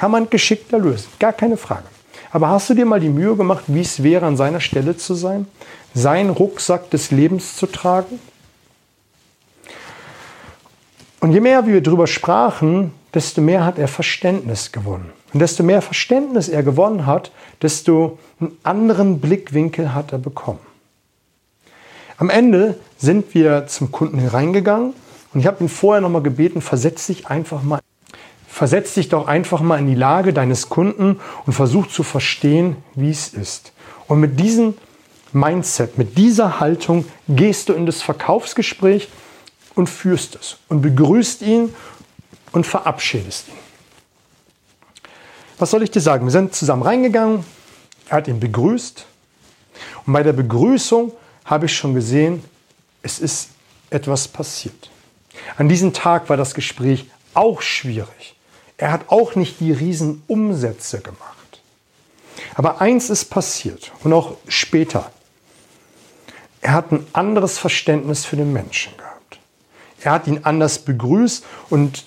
Kann 0.00 0.12
man 0.12 0.30
geschickter 0.30 0.78
lösen, 0.78 1.08
gar 1.18 1.34
keine 1.34 1.58
Frage. 1.58 1.84
Aber 2.30 2.48
hast 2.48 2.70
du 2.70 2.74
dir 2.74 2.86
mal 2.86 3.00
die 3.00 3.10
Mühe 3.10 3.36
gemacht, 3.36 3.64
wie 3.66 3.82
es 3.82 4.02
wäre, 4.02 4.24
an 4.24 4.34
seiner 4.34 4.60
Stelle 4.60 4.96
zu 4.96 5.12
sein? 5.12 5.46
Seinen 5.92 6.30
Rucksack 6.30 6.88
des 6.88 7.10
Lebens 7.10 7.54
zu 7.56 7.66
tragen? 7.66 8.18
Und 11.20 11.32
je 11.32 11.40
mehr 11.40 11.66
wir 11.66 11.82
darüber 11.82 12.06
sprachen, 12.06 12.94
desto 13.12 13.42
mehr 13.42 13.66
hat 13.66 13.78
er 13.78 13.88
Verständnis 13.88 14.72
gewonnen. 14.72 15.12
Und 15.34 15.40
desto 15.40 15.62
mehr 15.64 15.82
Verständnis 15.82 16.48
er 16.48 16.62
gewonnen 16.62 17.04
hat, 17.04 17.30
desto 17.60 18.18
einen 18.40 18.56
anderen 18.62 19.20
Blickwinkel 19.20 19.92
hat 19.92 20.12
er 20.12 20.18
bekommen. 20.18 20.60
Am 22.16 22.30
Ende 22.30 22.80
sind 22.96 23.34
wir 23.34 23.66
zum 23.66 23.92
Kunden 23.92 24.18
hereingegangen 24.18 24.94
und 25.34 25.40
ich 25.40 25.46
habe 25.46 25.62
ihn 25.62 25.68
vorher 25.68 26.00
nochmal 26.00 26.22
gebeten, 26.22 26.62
versetz 26.62 27.08
dich 27.08 27.26
einfach 27.26 27.62
mal 27.62 27.80
Versetz 28.50 28.94
dich 28.94 29.08
doch 29.08 29.28
einfach 29.28 29.60
mal 29.60 29.78
in 29.78 29.86
die 29.86 29.94
Lage 29.94 30.32
deines 30.32 30.68
Kunden 30.68 31.20
und 31.46 31.52
versuch 31.52 31.86
zu 31.86 32.02
verstehen, 32.02 32.76
wie 32.94 33.10
es 33.10 33.28
ist. 33.28 33.72
Und 34.06 34.20
mit 34.20 34.40
diesem 34.40 34.74
Mindset, 35.32 35.96
mit 35.96 36.18
dieser 36.18 36.58
Haltung 36.58 37.04
gehst 37.28 37.68
du 37.68 37.72
in 37.72 37.86
das 37.86 38.02
Verkaufsgespräch 38.02 39.08
und 39.76 39.88
führst 39.88 40.34
es 40.34 40.58
und 40.68 40.82
begrüßt 40.82 41.42
ihn 41.42 41.74
und 42.52 42.66
verabschiedest 42.66 43.48
ihn. 43.48 43.54
was 45.58 45.70
soll 45.70 45.82
ich 45.84 45.90
dir 45.92 46.00
sagen? 46.00 46.26
Wir 46.26 46.32
sind 46.32 46.54
zusammen 46.54 46.82
reingegangen, 46.82 47.44
er 48.08 48.16
hat 48.16 48.28
ihn 48.28 48.40
begrüßt 48.40 49.06
und 50.06 50.12
bei 50.12 50.24
der 50.24 50.32
Begrüßung 50.32 51.12
habe 51.44 51.66
ich 51.66 51.76
schon 51.76 51.94
gesehen, 51.94 52.42
es 53.02 53.20
ist 53.20 53.50
etwas 53.90 54.26
passiert. 54.26 54.90
An 55.56 55.68
diesem 55.68 55.92
Tag 55.92 56.28
war 56.28 56.36
das 56.36 56.54
Gespräch 56.54 57.06
auch 57.32 57.62
schwierig. 57.62 58.34
Er 58.80 58.92
hat 58.92 59.10
auch 59.10 59.34
nicht 59.34 59.60
die 59.60 59.72
Riesenumsätze 59.72 61.00
gemacht. 61.00 61.60
Aber 62.54 62.80
eins 62.80 63.10
ist 63.10 63.26
passiert 63.26 63.92
und 64.02 64.14
auch 64.14 64.36
später. 64.48 65.12
Er 66.62 66.72
hat 66.72 66.90
ein 66.90 67.06
anderes 67.12 67.58
Verständnis 67.58 68.24
für 68.24 68.36
den 68.36 68.54
Menschen 68.54 68.96
gehabt. 68.96 69.38
Er 70.00 70.12
hat 70.12 70.26
ihn 70.26 70.40
anders 70.44 70.78
begrüßt 70.78 71.44
und 71.68 72.06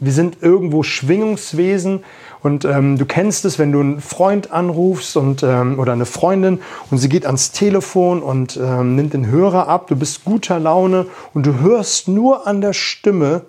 wir 0.00 0.10
sind 0.10 0.38
irgendwo 0.42 0.82
Schwingungswesen 0.82 2.04
und 2.40 2.64
ähm, 2.64 2.98
du 2.98 3.06
kennst 3.06 3.44
es, 3.44 3.60
wenn 3.60 3.70
du 3.70 3.78
einen 3.78 4.00
Freund 4.00 4.50
anrufst 4.50 5.16
und, 5.16 5.44
ähm, 5.44 5.78
oder 5.78 5.92
eine 5.92 6.06
Freundin 6.06 6.60
und 6.90 6.98
sie 6.98 7.08
geht 7.08 7.24
ans 7.24 7.52
Telefon 7.52 8.20
und 8.20 8.56
ähm, 8.56 8.96
nimmt 8.96 9.12
den 9.14 9.28
Hörer 9.28 9.68
ab, 9.68 9.86
du 9.86 9.94
bist 9.94 10.24
guter 10.24 10.58
Laune 10.58 11.06
und 11.34 11.46
du 11.46 11.60
hörst 11.60 12.08
nur 12.08 12.48
an 12.48 12.60
der 12.60 12.72
Stimme, 12.72 13.42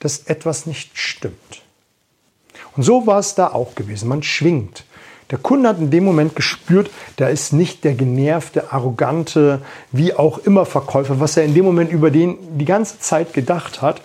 dass 0.00 0.24
etwas 0.26 0.66
nicht 0.66 0.90
stimmt. 0.98 1.62
Und 2.78 2.84
so 2.84 3.08
war 3.08 3.18
es 3.18 3.34
da 3.34 3.48
auch 3.48 3.74
gewesen. 3.74 4.08
Man 4.08 4.22
schwingt. 4.22 4.84
Der 5.32 5.38
Kunde 5.38 5.68
hat 5.68 5.80
in 5.80 5.90
dem 5.90 6.04
Moment 6.04 6.36
gespürt, 6.36 6.88
da 7.16 7.26
ist 7.26 7.52
nicht 7.52 7.82
der 7.82 7.94
genervte, 7.94 8.72
arrogante, 8.72 9.60
wie 9.90 10.14
auch 10.14 10.38
immer 10.38 10.64
Verkäufer, 10.64 11.18
was 11.18 11.36
er 11.36 11.44
in 11.44 11.54
dem 11.54 11.64
Moment 11.64 11.90
über 11.90 12.12
den 12.12 12.38
die 12.56 12.64
ganze 12.64 13.00
Zeit 13.00 13.32
gedacht 13.32 13.82
hat, 13.82 14.00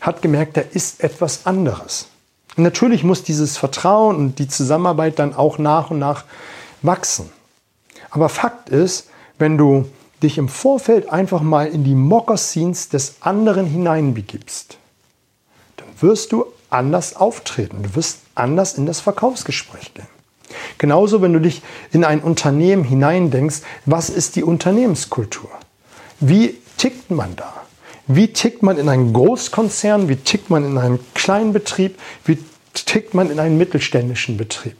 hat 0.00 0.22
gemerkt, 0.22 0.56
da 0.56 0.62
ist 0.62 1.04
etwas 1.04 1.44
anderes. 1.44 2.08
Und 2.56 2.62
natürlich 2.62 3.04
muss 3.04 3.24
dieses 3.24 3.58
Vertrauen 3.58 4.16
und 4.16 4.38
die 4.38 4.48
Zusammenarbeit 4.48 5.18
dann 5.18 5.34
auch 5.34 5.58
nach 5.58 5.90
und 5.90 5.98
nach 5.98 6.24
wachsen. 6.80 7.30
Aber 8.08 8.30
Fakt 8.30 8.70
ist, 8.70 9.10
wenn 9.38 9.58
du 9.58 9.84
dich 10.22 10.38
im 10.38 10.48
Vorfeld 10.48 11.12
einfach 11.12 11.42
mal 11.42 11.66
in 11.66 11.84
die 11.84 11.94
Mokassins 11.94 12.88
des 12.88 13.16
anderen 13.20 13.66
hineinbegibst, 13.66 14.78
dann 15.76 15.88
wirst 16.00 16.32
du 16.32 16.46
anders 16.74 17.16
auftreten. 17.16 17.82
Du 17.82 17.94
wirst 17.96 18.20
anders 18.34 18.74
in 18.74 18.86
das 18.86 19.00
Verkaufsgespräch 19.00 19.94
gehen. 19.94 20.06
Genauso, 20.78 21.22
wenn 21.22 21.32
du 21.32 21.40
dich 21.40 21.62
in 21.92 22.04
ein 22.04 22.20
Unternehmen 22.20 22.84
hineindenkst, 22.84 23.62
was 23.86 24.10
ist 24.10 24.36
die 24.36 24.42
Unternehmenskultur? 24.42 25.50
Wie 26.20 26.56
tickt 26.76 27.10
man 27.10 27.36
da? 27.36 27.52
Wie 28.06 28.32
tickt 28.32 28.62
man 28.62 28.76
in 28.76 28.88
einem 28.88 29.12
Großkonzern? 29.12 30.08
Wie 30.08 30.16
tickt 30.16 30.50
man 30.50 30.64
in 30.64 30.76
einem 30.76 31.00
kleinen 31.14 31.52
Betrieb? 31.52 31.98
Wie 32.24 32.38
tickt 32.74 33.14
man 33.14 33.30
in 33.30 33.40
einem 33.40 33.56
mittelständischen 33.56 34.36
Betrieb? 34.36 34.76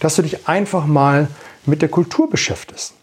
Dass 0.00 0.16
du 0.16 0.22
dich 0.22 0.48
einfach 0.48 0.86
mal 0.86 1.28
mit 1.66 1.82
der 1.82 1.90
Kultur 1.90 2.30
beschäftigst. 2.30 2.94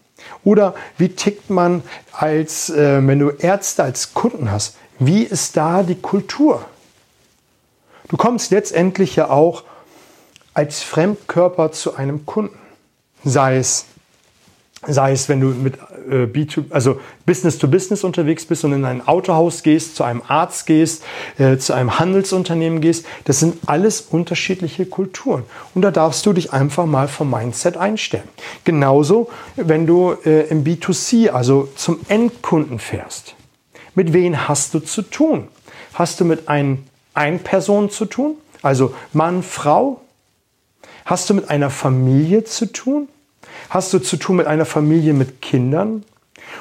Oder 0.42 0.74
wie 0.98 1.10
tickt 1.10 1.50
man 1.50 1.82
als, 2.12 2.70
äh, 2.70 3.06
wenn 3.06 3.18
du 3.18 3.30
Ärzte 3.30 3.84
als 3.84 4.14
Kunden 4.14 4.50
hast? 4.50 4.76
Wie 4.98 5.22
ist 5.22 5.56
da 5.56 5.82
die 5.82 5.94
Kultur? 5.94 6.64
Du 8.08 8.16
kommst 8.16 8.50
letztendlich 8.50 9.16
ja 9.16 9.30
auch 9.30 9.64
als 10.54 10.82
Fremdkörper 10.82 11.72
zu 11.72 11.96
einem 11.96 12.24
Kunden. 12.26 12.58
Sei 13.24 13.56
es 13.56 13.86
Sei 14.86 15.12
es, 15.12 15.28
wenn 15.28 15.40
du 15.40 15.48
mit 15.48 15.78
äh, 16.10 16.26
B2, 16.26 16.70
also 16.70 17.00
Business 17.24 17.58
to 17.58 17.66
Business 17.66 18.04
unterwegs 18.04 18.44
bist 18.44 18.64
und 18.64 18.72
in 18.72 18.84
ein 18.84 19.06
Autohaus 19.06 19.62
gehst, 19.62 19.96
zu 19.96 20.04
einem 20.04 20.22
Arzt 20.28 20.66
gehst, 20.66 21.02
äh, 21.38 21.56
zu 21.56 21.72
einem 21.72 21.98
Handelsunternehmen 21.98 22.80
gehst. 22.80 23.06
Das 23.24 23.40
sind 23.40 23.56
alles 23.66 24.02
unterschiedliche 24.02 24.86
Kulturen. 24.86 25.44
Und 25.74 25.82
da 25.82 25.90
darfst 25.90 26.24
du 26.26 26.32
dich 26.32 26.52
einfach 26.52 26.86
mal 26.86 27.08
vom 27.08 27.30
Mindset 27.30 27.76
einstellen. 27.76 28.28
Genauso, 28.64 29.28
wenn 29.56 29.86
du 29.86 30.14
äh, 30.24 30.46
im 30.48 30.62
B2C, 30.62 31.30
also 31.30 31.68
zum 31.74 31.98
Endkunden 32.08 32.78
fährst. 32.78 33.34
Mit 33.94 34.12
wem 34.12 34.46
hast 34.46 34.74
du 34.74 34.80
zu 34.80 35.02
tun? 35.02 35.48
Hast 35.94 36.20
du 36.20 36.24
mit 36.24 36.48
einem 36.48 36.84
Ein-Person 37.16 37.90
zu 37.90 38.04
tun? 38.04 38.36
Also 38.62 38.94
Mann, 39.12 39.42
Frau? 39.42 40.00
Hast 41.04 41.30
du 41.30 41.34
mit 41.34 41.50
einer 41.50 41.70
Familie 41.70 42.44
zu 42.44 42.72
tun? 42.72 43.08
Hast 43.70 43.92
du 43.92 43.98
zu 43.98 44.16
tun 44.16 44.36
mit 44.36 44.46
einer 44.46 44.64
Familie 44.64 45.12
mit 45.12 45.40
Kindern? 45.40 46.04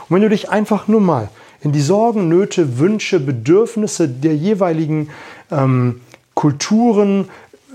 Und 0.07 0.15
wenn 0.15 0.21
du 0.21 0.29
dich 0.29 0.49
einfach 0.49 0.87
nur 0.87 1.01
mal 1.01 1.29
in 1.61 1.71
die 1.71 1.81
Sorgen, 1.81 2.29
Nöte, 2.29 2.77
Wünsche, 2.77 3.19
Bedürfnisse 3.19 4.07
der 4.07 4.35
jeweiligen 4.35 5.09
ähm, 5.51 6.01
Kulturen, 6.35 7.29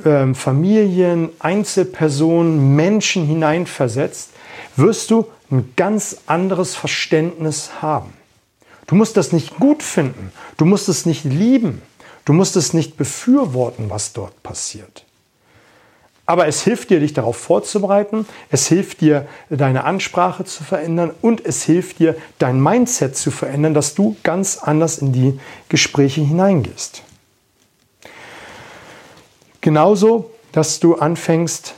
ähm, 0.05 0.35
Familien, 0.35 1.31
Einzelpersonen, 1.41 2.77
Menschen 2.77 3.27
hineinversetzt, 3.27 4.31
wirst 4.77 5.11
du 5.11 5.27
ein 5.51 5.73
ganz 5.77 6.19
anderes 6.27 6.77
Verständnis 6.77 7.83
haben. 7.83 8.13
Du 8.87 8.95
musst 8.95 9.17
das 9.17 9.33
nicht 9.33 9.57
gut 9.59 9.83
finden, 9.83 10.33
du 10.57 10.65
musst 10.65 10.89
es 10.89 11.07
nicht 11.07 11.25
lieben, 11.25 11.83
du 12.25 12.33
musst 12.33 12.57
es 12.57 12.75
nicht 12.75 12.97
befürworten, 12.97 13.91
was 13.91 14.13
dort 14.13 14.43
passiert. 14.43 15.05
Aber 16.31 16.47
es 16.47 16.63
hilft 16.63 16.91
dir, 16.91 17.01
dich 17.01 17.13
darauf 17.13 17.37
vorzubereiten. 17.37 18.25
Es 18.51 18.69
hilft 18.69 19.01
dir, 19.01 19.27
deine 19.49 19.83
Ansprache 19.83 20.45
zu 20.45 20.63
verändern 20.63 21.11
und 21.23 21.45
es 21.45 21.65
hilft 21.65 21.99
dir, 21.99 22.15
dein 22.39 22.63
Mindset 22.63 23.17
zu 23.17 23.33
verändern, 23.33 23.75
dass 23.75 23.97
du 23.97 24.17
ganz 24.23 24.59
anders 24.59 24.99
in 24.99 25.13
die 25.13 25.41
Gespräche 25.69 26.21
hineingehst. 26.21 27.03
Genauso, 29.61 30.31
dass 30.53 30.79
du 30.79 30.95
anfängst, 30.95 31.75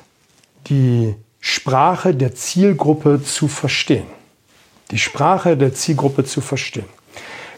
die 0.67 1.15
Sprache 1.41 2.15
der 2.15 2.35
Zielgruppe 2.35 3.23
zu 3.23 3.49
verstehen. 3.49 4.07
Die 4.91 4.99
Sprache 4.99 5.57
der 5.57 5.73
Zielgruppe 5.73 6.25
zu 6.25 6.43
verstehen. 6.43 6.85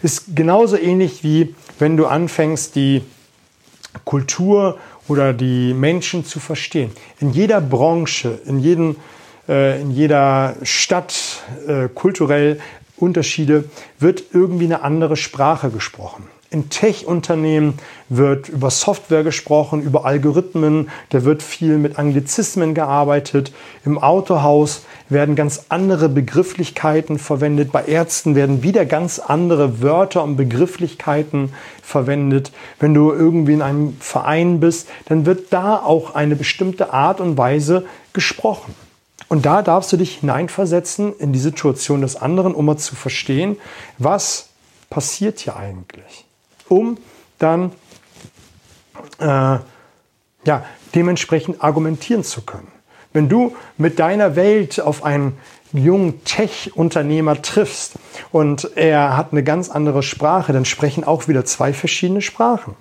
Ist 0.01 0.37
genauso 0.37 0.77
ähnlich 0.77 1.25
wie 1.25 1.57
wenn 1.79 1.97
du 1.97 2.07
anfängst, 2.07 2.75
die 2.77 3.03
Kultur 4.05 4.79
oder 5.09 5.33
die 5.33 5.75
Menschen 5.75 6.25
zu 6.25 6.41
verstehen. 6.41 6.91
In 7.21 7.31
jeder 7.31 7.61
Branche, 7.61 8.41
in, 8.47 8.59
jedem, 8.59 8.97
äh, 9.49 9.81
in 9.81 9.91
jeder 9.91 10.57
Stadt, 10.63 11.43
äh, 11.67 11.89
kulturell 11.89 12.61
Unterschiede, 12.97 13.65
wird 13.99 14.25
irgendwie 14.33 14.65
eine 14.65 14.83
andere 14.83 15.17
Sprache 15.17 15.71
gesprochen. 15.71 16.25
In 16.55 16.71
Tech-Unternehmen 16.71 17.81
wird 18.09 18.49
über 18.49 18.71
Software 18.71 19.25
gesprochen, 19.25 19.83
über 19.83 20.05
Algorithmen, 20.05 20.89
da 21.09 21.25
wird 21.25 21.43
viel 21.43 21.79
mit 21.79 21.99
Anglizismen 21.99 22.75
gearbeitet. 22.75 23.53
Im 23.85 23.99
Autohaus 23.99 24.83
werden 25.09 25.35
ganz 25.35 25.65
andere 25.71 26.09
Begrifflichkeiten 26.09 27.19
verwendet. 27.19 27.73
Bei 27.73 27.85
Ärzten 27.87 28.37
werden 28.37 28.63
wieder 28.63 28.87
ganz 28.87 29.19
andere 29.19 29.83
Wörter 29.83 30.23
und 30.23 30.37
Begrifflichkeiten 30.37 31.53
verwendet. 31.83 32.53
Wenn 32.79 32.95
du 32.95 33.11
irgendwie 33.11 33.55
in 33.55 33.63
einem 33.63 33.97
Verein 33.99 34.61
bist, 34.61 34.89
dann 35.07 35.27
wird 35.27 35.53
da 35.53 35.79
auch 35.79 36.15
eine 36.15 36.37
bestimmte 36.37 36.93
Art 36.93 37.21
und 37.21 37.37
Weise 37.37 37.85
gesprochen. 38.13 38.77
Und 39.29 39.45
da 39.45 39.61
darfst 39.63 39.93
du 39.93 39.97
dich 39.97 40.19
hineinversetzen 40.19 41.17
in 41.19 41.33
die 41.33 41.41
Situation 41.41 42.01
des 42.03 42.15
anderen, 42.15 42.55
um 42.55 42.67
mal 42.67 42.77
zu 42.77 42.95
verstehen, 42.95 43.57
was 43.99 44.51
passiert 44.89 45.41
hier 45.41 45.57
eigentlich 45.57 46.24
um 46.69 46.99
dann 47.39 47.73
äh, 49.19 49.25
ja, 49.27 50.65
dementsprechend 50.95 51.63
argumentieren 51.63 52.25
zu 52.25 52.43
können. 52.43 52.69
Wenn 53.13 53.29
du 53.29 53.55
mit 53.79 53.99
deiner 53.99 54.37
Welt 54.37 54.81
auf 54.81 55.05
einen 55.05 55.39
jungen 55.73 56.25
Tech-Unternehmer 56.25 57.43
triffst 57.43 57.95
und 58.33 58.71
er 58.77 59.17
hat 59.17 59.33
eine 59.33 59.43
ganz 59.43 59.71
andere 59.71 60.03
Sprache, 60.03 60.53
dann 60.53 60.65
sprechen 60.65 61.05
auch 61.05 61.29
wieder 61.29 61.45
zwei 61.45 61.73
verschiedene 61.73 62.23
Sprachen. 62.23 62.77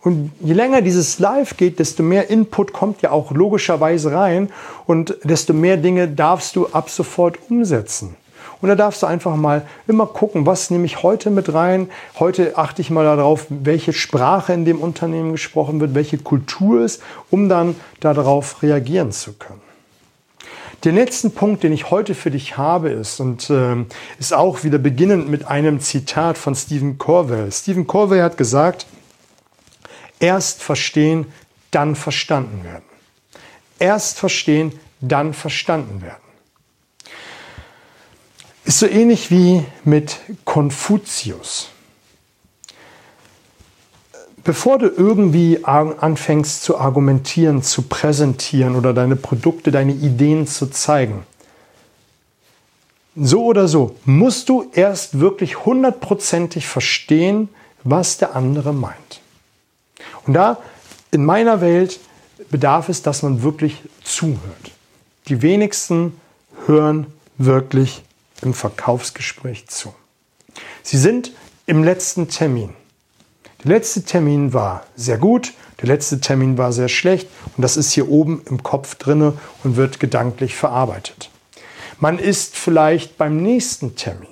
Und 0.00 0.30
je 0.40 0.52
länger 0.52 0.82
dieses 0.82 1.18
Live 1.18 1.56
geht, 1.56 1.80
desto 1.80 2.04
mehr 2.04 2.30
Input 2.30 2.72
kommt 2.72 3.02
ja 3.02 3.10
auch 3.10 3.32
logischerweise 3.32 4.12
rein 4.12 4.50
und 4.86 5.16
desto 5.24 5.52
mehr 5.52 5.76
Dinge 5.76 6.06
darfst 6.06 6.54
du 6.54 6.68
ab 6.68 6.90
sofort 6.90 7.38
umsetzen. 7.50 8.14
Und 8.60 8.68
da 8.68 8.74
darfst 8.74 9.02
du 9.02 9.06
einfach 9.06 9.36
mal 9.36 9.66
immer 9.86 10.06
gucken, 10.06 10.46
was 10.46 10.70
nehme 10.70 10.86
ich 10.86 11.02
heute 11.02 11.30
mit 11.30 11.52
rein. 11.52 11.90
Heute 12.18 12.56
achte 12.56 12.80
ich 12.80 12.90
mal 12.90 13.04
darauf, 13.04 13.46
welche 13.50 13.92
Sprache 13.92 14.52
in 14.52 14.64
dem 14.64 14.80
Unternehmen 14.80 15.32
gesprochen 15.32 15.80
wird, 15.80 15.94
welche 15.94 16.18
Kultur 16.18 16.82
ist, 16.82 17.02
um 17.30 17.48
dann 17.48 17.76
darauf 18.00 18.62
reagieren 18.62 19.12
zu 19.12 19.34
können. 19.34 19.60
Der 20.84 20.92
letzte 20.92 21.30
Punkt, 21.30 21.62
den 21.62 21.72
ich 21.72 21.90
heute 21.90 22.14
für 22.14 22.30
dich 22.30 22.56
habe, 22.56 22.90
ist 22.90 23.18
und 23.20 23.50
äh, 23.50 23.76
ist 24.18 24.34
auch 24.34 24.62
wieder 24.62 24.78
beginnend 24.78 25.28
mit 25.28 25.46
einem 25.46 25.80
Zitat 25.80 26.38
von 26.38 26.54
Stephen 26.54 26.98
Corwell. 26.98 27.50
Stephen 27.50 27.86
Corwell 27.86 28.22
hat 28.22 28.36
gesagt, 28.36 28.86
erst 30.20 30.62
verstehen, 30.62 31.26
dann 31.70 31.96
verstanden 31.96 32.62
werden. 32.64 32.84
Erst 33.78 34.18
verstehen, 34.18 34.78
dann 35.00 35.34
verstanden 35.34 36.02
werden. 36.02 36.25
Ist 38.66 38.80
so 38.80 38.86
ähnlich 38.86 39.30
wie 39.30 39.64
mit 39.84 40.18
Konfuzius. 40.44 41.68
Bevor 44.42 44.78
du 44.78 44.88
irgendwie 44.88 45.64
anfängst 45.64 46.64
zu 46.64 46.76
argumentieren, 46.76 47.62
zu 47.62 47.82
präsentieren 47.82 48.74
oder 48.74 48.92
deine 48.92 49.14
Produkte, 49.14 49.70
deine 49.70 49.92
Ideen 49.92 50.48
zu 50.48 50.66
zeigen, 50.66 51.24
so 53.14 53.44
oder 53.44 53.68
so, 53.68 53.94
musst 54.04 54.48
du 54.48 54.68
erst 54.74 55.20
wirklich 55.20 55.64
hundertprozentig 55.64 56.66
verstehen, 56.66 57.48
was 57.84 58.18
der 58.18 58.34
andere 58.34 58.74
meint. 58.74 59.20
Und 60.26 60.34
da 60.34 60.58
in 61.12 61.24
meiner 61.24 61.60
Welt 61.60 62.00
bedarf 62.50 62.88
es, 62.88 63.02
dass 63.02 63.22
man 63.22 63.44
wirklich 63.44 63.80
zuhört. 64.02 64.72
Die 65.28 65.40
wenigsten 65.42 66.20
hören 66.66 67.06
wirklich 67.38 68.02
im 68.42 68.54
Verkaufsgespräch 68.54 69.66
zu. 69.68 69.94
Sie 70.82 70.98
sind 70.98 71.32
im 71.66 71.84
letzten 71.84 72.28
Termin. 72.28 72.70
Der 73.64 73.72
letzte 73.72 74.04
Termin 74.04 74.52
war 74.52 74.86
sehr 74.94 75.18
gut, 75.18 75.52
der 75.80 75.88
letzte 75.88 76.20
Termin 76.20 76.56
war 76.56 76.72
sehr 76.72 76.88
schlecht 76.88 77.28
und 77.56 77.62
das 77.62 77.76
ist 77.76 77.92
hier 77.92 78.08
oben 78.08 78.42
im 78.46 78.62
Kopf 78.62 78.94
drinne 78.94 79.34
und 79.64 79.76
wird 79.76 80.00
gedanklich 80.00 80.54
verarbeitet. 80.54 81.30
Man 81.98 82.18
ist 82.18 82.56
vielleicht 82.56 83.16
beim 83.16 83.42
nächsten 83.42 83.96
Termin. 83.96 84.28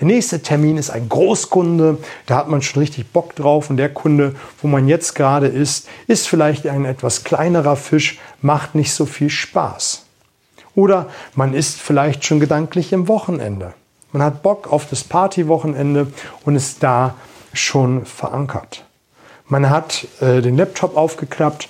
Der 0.00 0.06
nächste 0.06 0.42
Termin 0.42 0.76
ist 0.76 0.90
ein 0.90 1.08
Großkunde, 1.08 1.98
da 2.26 2.36
hat 2.36 2.48
man 2.48 2.62
schon 2.62 2.82
richtig 2.82 3.12
Bock 3.12 3.36
drauf 3.36 3.70
und 3.70 3.76
der 3.76 3.92
Kunde, 3.92 4.34
wo 4.60 4.66
man 4.66 4.88
jetzt 4.88 5.14
gerade 5.14 5.46
ist, 5.46 5.86
ist 6.08 6.26
vielleicht 6.26 6.66
ein 6.66 6.84
etwas 6.84 7.22
kleinerer 7.22 7.76
Fisch, 7.76 8.18
macht 8.40 8.74
nicht 8.74 8.92
so 8.92 9.06
viel 9.06 9.30
Spaß. 9.30 10.03
Oder 10.74 11.08
man 11.34 11.54
ist 11.54 11.80
vielleicht 11.80 12.24
schon 12.24 12.40
gedanklich 12.40 12.92
im 12.92 13.08
Wochenende. 13.08 13.74
Man 14.12 14.22
hat 14.22 14.42
Bock 14.42 14.72
auf 14.72 14.88
das 14.88 15.04
Partywochenende 15.04 16.06
und 16.44 16.56
ist 16.56 16.82
da 16.82 17.14
schon 17.52 18.06
verankert. 18.06 18.84
Man 19.46 19.70
hat 19.70 20.06
äh, 20.20 20.40
den 20.40 20.56
Laptop 20.56 20.96
aufgeklappt, 20.96 21.68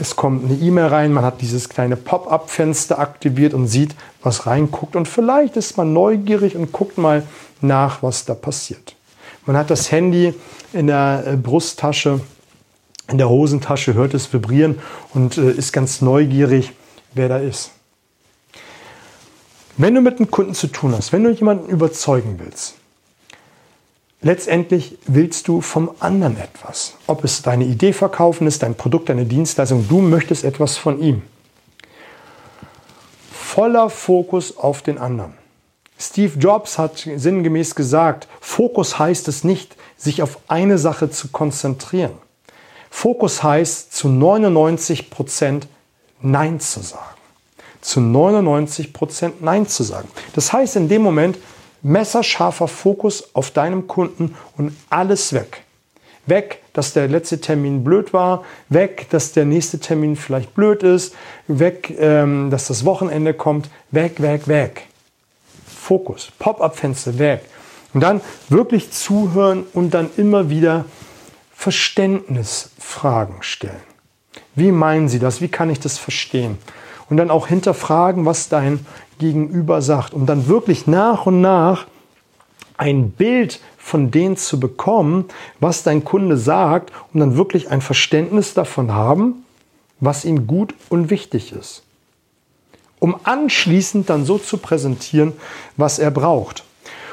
es 0.00 0.16
kommt 0.16 0.44
eine 0.44 0.58
E-Mail 0.58 0.86
rein, 0.86 1.12
man 1.12 1.24
hat 1.24 1.40
dieses 1.40 1.68
kleine 1.68 1.96
Pop-up-Fenster 1.96 2.98
aktiviert 2.98 3.52
und 3.52 3.66
sieht, 3.66 3.94
was 4.22 4.46
reinguckt. 4.46 4.96
Und 4.96 5.06
vielleicht 5.06 5.56
ist 5.56 5.76
man 5.76 5.92
neugierig 5.92 6.56
und 6.56 6.72
guckt 6.72 6.98
mal 6.98 7.24
nach, 7.60 8.02
was 8.02 8.24
da 8.24 8.34
passiert. 8.34 8.96
Man 9.44 9.56
hat 9.56 9.70
das 9.70 9.92
Handy 9.92 10.34
in 10.72 10.86
der 10.86 11.24
äh, 11.26 11.36
Brusttasche, 11.36 12.20
in 13.08 13.18
der 13.18 13.28
Hosentasche, 13.28 13.94
hört 13.94 14.14
es 14.14 14.32
vibrieren 14.32 14.78
und 15.12 15.36
äh, 15.36 15.50
ist 15.50 15.72
ganz 15.72 16.00
neugierig, 16.00 16.72
wer 17.14 17.28
da 17.28 17.38
ist. 17.38 17.70
Wenn 19.76 19.94
du 19.94 20.02
mit 20.02 20.18
einem 20.18 20.30
Kunden 20.30 20.54
zu 20.54 20.66
tun 20.66 20.94
hast, 20.94 21.12
wenn 21.12 21.24
du 21.24 21.30
jemanden 21.30 21.68
überzeugen 21.70 22.38
willst, 22.38 22.74
letztendlich 24.20 24.98
willst 25.06 25.48
du 25.48 25.62
vom 25.62 25.90
anderen 25.98 26.38
etwas. 26.38 26.94
Ob 27.06 27.24
es 27.24 27.40
deine 27.40 27.64
Idee 27.64 27.94
verkaufen 27.94 28.46
ist, 28.46 28.62
dein 28.62 28.74
Produkt, 28.74 29.08
deine 29.08 29.24
Dienstleistung, 29.24 29.88
du 29.88 30.02
möchtest 30.02 30.44
etwas 30.44 30.76
von 30.76 31.00
ihm. 31.00 31.22
Voller 33.32 33.88
Fokus 33.88 34.58
auf 34.58 34.82
den 34.82 34.98
anderen. 34.98 35.34
Steve 35.98 36.38
Jobs 36.38 36.78
hat 36.78 37.08
sinngemäß 37.16 37.74
gesagt, 37.74 38.28
Fokus 38.40 38.98
heißt 38.98 39.28
es 39.28 39.44
nicht, 39.44 39.76
sich 39.96 40.22
auf 40.22 40.38
eine 40.48 40.76
Sache 40.76 41.10
zu 41.10 41.28
konzentrieren. 41.28 42.12
Fokus 42.90 43.42
heißt 43.42 43.94
zu 43.94 44.08
99 44.08 45.10
Prozent 45.10 45.66
Nein 46.20 46.60
zu 46.60 46.80
sagen 46.80 47.11
zu 47.82 48.00
99 48.00 48.94
Prozent 48.94 49.42
Nein 49.42 49.66
zu 49.66 49.82
sagen. 49.82 50.08
Das 50.34 50.52
heißt 50.52 50.76
in 50.76 50.88
dem 50.88 51.02
Moment 51.02 51.36
messerscharfer 51.82 52.68
Fokus 52.68 53.34
auf 53.34 53.50
deinem 53.50 53.86
Kunden 53.88 54.34
und 54.56 54.74
alles 54.88 55.32
weg. 55.34 55.64
Weg, 56.26 56.60
dass 56.72 56.92
der 56.92 57.08
letzte 57.08 57.40
Termin 57.40 57.82
blöd 57.82 58.12
war, 58.12 58.44
weg, 58.68 59.08
dass 59.10 59.32
der 59.32 59.44
nächste 59.44 59.80
Termin 59.80 60.14
vielleicht 60.14 60.54
blöd 60.54 60.84
ist, 60.84 61.14
weg, 61.48 61.94
ähm, 61.98 62.50
dass 62.50 62.68
das 62.68 62.84
Wochenende 62.84 63.34
kommt, 63.34 63.68
weg, 63.90 64.22
weg, 64.22 64.46
weg. 64.46 64.86
Fokus, 65.66 66.30
Pop-up-Fenster, 66.38 67.18
weg. 67.18 67.42
Und 67.92 68.02
dann 68.02 68.20
wirklich 68.48 68.92
zuhören 68.92 69.64
und 69.74 69.92
dann 69.92 70.10
immer 70.16 70.48
wieder 70.48 70.84
Verständnisfragen 71.52 73.42
stellen. 73.42 73.82
Wie 74.54 74.70
meinen 74.70 75.08
Sie 75.08 75.18
das? 75.18 75.40
Wie 75.40 75.48
kann 75.48 75.70
ich 75.70 75.80
das 75.80 75.98
verstehen? 75.98 76.58
Und 77.12 77.18
dann 77.18 77.30
auch 77.30 77.46
hinterfragen, 77.46 78.24
was 78.24 78.48
dein 78.48 78.86
Gegenüber 79.18 79.82
sagt, 79.82 80.14
um 80.14 80.24
dann 80.24 80.48
wirklich 80.48 80.86
nach 80.86 81.26
und 81.26 81.42
nach 81.42 81.86
ein 82.78 83.10
Bild 83.10 83.60
von 83.76 84.10
dem 84.10 84.38
zu 84.38 84.58
bekommen, 84.58 85.26
was 85.60 85.82
dein 85.82 86.04
Kunde 86.04 86.38
sagt, 86.38 86.90
um 87.12 87.20
dann 87.20 87.36
wirklich 87.36 87.70
ein 87.70 87.82
Verständnis 87.82 88.54
davon 88.54 88.92
haben, 88.92 89.44
was 90.00 90.24
ihm 90.24 90.46
gut 90.46 90.74
und 90.88 91.10
wichtig 91.10 91.52
ist. 91.52 91.82
Um 92.98 93.14
anschließend 93.24 94.08
dann 94.08 94.24
so 94.24 94.38
zu 94.38 94.56
präsentieren, 94.56 95.34
was 95.76 95.98
er 95.98 96.10
braucht. 96.10 96.64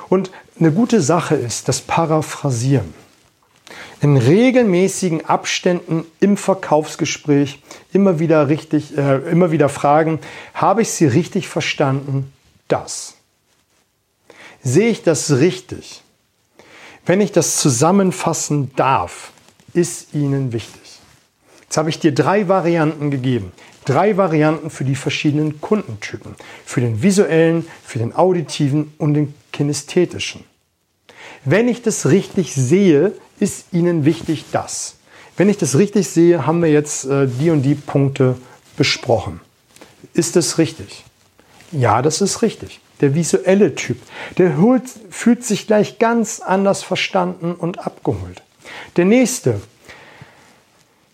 Und 0.08 0.32
eine 0.58 0.72
gute 0.72 1.02
Sache 1.02 1.36
ist 1.36 1.68
das 1.68 1.82
Paraphrasieren 1.82 2.94
in 4.02 4.18
regelmäßigen 4.18 5.26
Abständen 5.26 6.06
im 6.20 6.38
Verkaufsgespräch 6.38 7.62
immer 7.94 8.20
wieder 8.20 8.48
richtig, 8.48 8.98
äh, 8.98 9.18
immer 9.30 9.52
wieder 9.52 9.70
fragen, 9.70 10.20
habe 10.54 10.82
ich 10.82 10.92
Sie 10.92 11.06
richtig 11.06 11.48
verstanden? 11.48 12.32
Das. 12.68 13.16
Sehe 14.62 14.90
ich 14.90 15.04
das 15.04 15.32
richtig? 15.32 16.02
Wenn 17.06 17.22
ich 17.22 17.32
das 17.32 17.58
zusammenfassen 17.58 18.72
darf, 18.76 19.32
ist 19.74 20.14
Ihnen 20.14 20.54
wichtig. 20.54 21.00
Jetzt 21.64 21.78
habe 21.78 21.90
ich 21.90 22.00
dir 22.00 22.14
drei 22.14 22.48
Varianten 22.48 23.12
gegeben. 23.12 23.52
Drei 23.86 24.18
Varianten 24.18 24.70
für 24.70 24.84
die 24.84 24.96
verschiedenen 24.96 25.62
Kundentypen. 25.62 26.36
Für 26.66 26.82
den 26.82 27.02
visuellen, 27.02 27.68
für 27.84 28.00
den 28.00 28.14
auditiven 28.14 28.94
und 28.98 29.14
den 29.14 29.34
kinästhetischen. 29.52 30.44
Wenn 31.46 31.68
ich 31.68 31.82
das 31.82 32.08
richtig 32.08 32.54
sehe, 32.54 33.14
ist 33.40 33.66
Ihnen 33.72 34.06
wichtig 34.06 34.46
das? 34.52 34.96
Wenn 35.38 35.50
ich 35.50 35.58
das 35.58 35.78
richtig 35.78 36.10
sehe, 36.10 36.46
haben 36.46 36.62
wir 36.62 36.70
jetzt 36.70 37.06
äh, 37.06 37.28
die 37.28 37.50
und 37.50 37.62
die 37.62 37.76
Punkte 37.76 38.36
besprochen. 38.76 39.40
Ist 40.14 40.36
das 40.36 40.58
richtig? 40.58 41.06
Ja, 41.72 42.02
das 42.02 42.22
ist 42.22 42.42
richtig. 42.42 42.82
Der 43.02 43.16
visuelle 43.16 43.76
Typ, 43.76 43.98
der 44.38 44.58
holt, 44.58 44.84
fühlt 45.10 45.46
sich 45.46 45.68
gleich 45.68 46.00
ganz 46.00 46.42
anders 46.42 46.84
verstanden 46.84 47.54
und 47.54 47.80
abgeholt. 47.80 48.42
Der 48.98 49.06
nächste, 49.06 49.62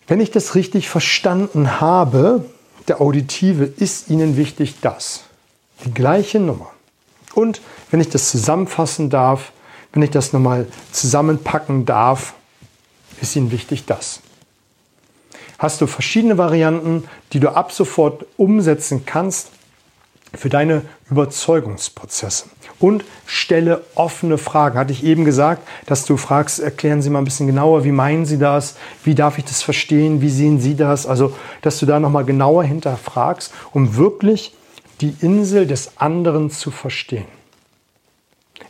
wenn 0.08 0.20
ich 0.20 0.30
das 0.30 0.54
richtig 0.54 0.88
verstanden 0.88 1.80
habe, 1.80 2.44
der 2.88 3.00
auditive, 3.00 3.64
ist 3.64 4.10
Ihnen 4.10 4.36
wichtig 4.36 4.76
das. 4.80 5.24
Die 5.84 5.92
gleiche 5.92 6.40
Nummer. 6.40 6.72
Und 7.34 7.60
wenn 7.90 8.00
ich 8.00 8.08
das 8.08 8.30
zusammenfassen 8.30 9.10
darf, 9.10 9.52
wenn 9.96 10.02
ich 10.02 10.10
das 10.10 10.34
nochmal 10.34 10.66
zusammenpacken 10.92 11.86
darf, 11.86 12.34
ist 13.22 13.34
Ihnen 13.34 13.50
wichtig 13.50 13.86
das. 13.86 14.20
Hast 15.58 15.80
du 15.80 15.86
verschiedene 15.86 16.36
Varianten, 16.36 17.04
die 17.32 17.40
du 17.40 17.48
ab 17.48 17.72
sofort 17.72 18.26
umsetzen 18.36 19.06
kannst 19.06 19.52
für 20.34 20.50
deine 20.50 20.82
Überzeugungsprozesse. 21.10 22.44
Und 22.78 23.04
stelle 23.24 23.84
offene 23.94 24.36
Fragen. 24.36 24.78
Hatte 24.78 24.92
ich 24.92 25.02
eben 25.02 25.24
gesagt, 25.24 25.66
dass 25.86 26.04
du 26.04 26.18
fragst, 26.18 26.60
erklären 26.60 27.00
Sie 27.00 27.08
mal 27.08 27.20
ein 27.20 27.24
bisschen 27.24 27.46
genauer, 27.46 27.84
wie 27.84 27.92
meinen 27.92 28.26
Sie 28.26 28.38
das? 28.38 28.76
Wie 29.02 29.14
darf 29.14 29.38
ich 29.38 29.44
das 29.44 29.62
verstehen? 29.62 30.20
Wie 30.20 30.28
sehen 30.28 30.60
Sie 30.60 30.76
das? 30.76 31.06
Also, 31.06 31.34
dass 31.62 31.78
du 31.78 31.86
da 31.86 32.00
nochmal 32.00 32.26
genauer 32.26 32.64
hinterfragst, 32.64 33.50
um 33.72 33.96
wirklich 33.96 34.54
die 35.00 35.14
Insel 35.20 35.66
des 35.66 35.92
anderen 35.96 36.50
zu 36.50 36.70
verstehen. 36.70 37.24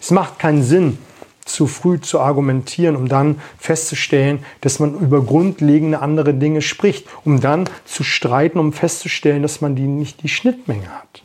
Es 0.00 0.12
macht 0.12 0.38
keinen 0.38 0.62
Sinn, 0.62 0.98
zu 1.46 1.66
früh 1.66 2.00
zu 2.00 2.20
argumentieren, 2.20 2.96
um 2.96 3.08
dann 3.08 3.40
festzustellen, 3.58 4.44
dass 4.60 4.78
man 4.78 4.94
über 4.94 5.22
grundlegende 5.22 6.00
andere 6.00 6.34
Dinge 6.34 6.60
spricht, 6.60 7.06
um 7.24 7.40
dann 7.40 7.70
zu 7.86 8.04
streiten, 8.04 8.58
um 8.58 8.72
festzustellen, 8.72 9.42
dass 9.42 9.60
man 9.62 9.74
die 9.74 9.86
nicht 9.86 10.22
die 10.22 10.28
Schnittmenge 10.28 10.88
hat. 10.88 11.22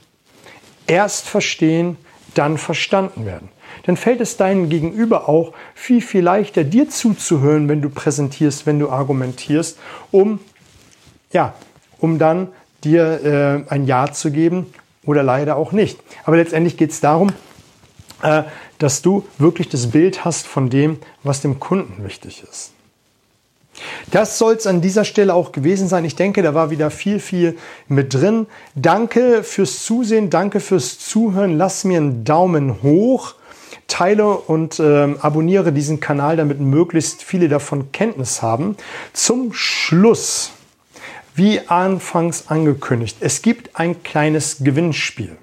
Erst 0.87 1.27
verstehen, 1.27 1.97
dann 2.33 2.57
verstanden 2.57 3.25
werden. 3.25 3.49
Dann 3.83 3.97
fällt 3.97 4.21
es 4.21 4.37
deinem 4.37 4.69
Gegenüber 4.69 5.27
auch 5.27 5.53
viel, 5.73 6.01
viel 6.01 6.21
leichter, 6.21 6.63
dir 6.63 6.89
zuzuhören, 6.89 7.67
wenn 7.67 7.81
du 7.81 7.89
präsentierst, 7.89 8.65
wenn 8.65 8.79
du 8.79 8.89
argumentierst, 8.89 9.77
um, 10.11 10.39
ja, 11.31 11.55
um 11.99 12.19
dann 12.19 12.49
dir 12.83 13.65
äh, 13.67 13.73
ein 13.73 13.85
Ja 13.85 14.11
zu 14.11 14.31
geben 14.31 14.67
oder 15.05 15.23
leider 15.23 15.55
auch 15.55 15.71
nicht. 15.71 15.99
Aber 16.25 16.37
letztendlich 16.37 16.77
geht 16.77 16.91
es 16.91 16.99
darum, 16.99 17.31
dass 18.77 19.01
du 19.01 19.25
wirklich 19.37 19.69
das 19.69 19.91
Bild 19.91 20.25
hast 20.25 20.47
von 20.47 20.69
dem, 20.69 20.99
was 21.23 21.41
dem 21.41 21.59
Kunden 21.59 22.03
wichtig 22.03 22.43
ist. 22.49 22.71
Das 24.11 24.37
soll 24.37 24.55
es 24.55 24.67
an 24.67 24.81
dieser 24.81 25.05
Stelle 25.05 25.33
auch 25.33 25.51
gewesen 25.51 25.87
sein. 25.87 26.03
Ich 26.05 26.15
denke, 26.15 26.43
da 26.43 26.53
war 26.53 26.69
wieder 26.71 26.91
viel, 26.91 27.19
viel 27.19 27.57
mit 27.87 28.13
drin. 28.13 28.47
Danke 28.75 29.43
fürs 29.43 29.83
Zusehen, 29.83 30.29
danke 30.29 30.59
fürs 30.59 30.99
Zuhören. 30.99 31.57
Lass 31.57 31.83
mir 31.83 31.97
einen 31.97 32.23
Daumen 32.23 32.83
hoch. 32.83 33.35
teile 33.87 34.25
und 34.37 34.79
äh, 34.79 35.15
abonniere 35.19 35.73
diesen 35.73 35.99
Kanal, 35.99 36.37
damit 36.37 36.61
möglichst 36.61 37.23
viele 37.23 37.49
davon 37.49 37.91
Kenntnis 37.91 38.41
haben. 38.41 38.77
Zum 39.11 39.51
Schluss, 39.53 40.51
wie 41.35 41.59
anfangs 41.67 42.47
angekündigt, 42.47 43.17
es 43.19 43.41
gibt 43.41 43.77
ein 43.77 44.01
kleines 44.03 44.57
Gewinnspiel. 44.59 45.35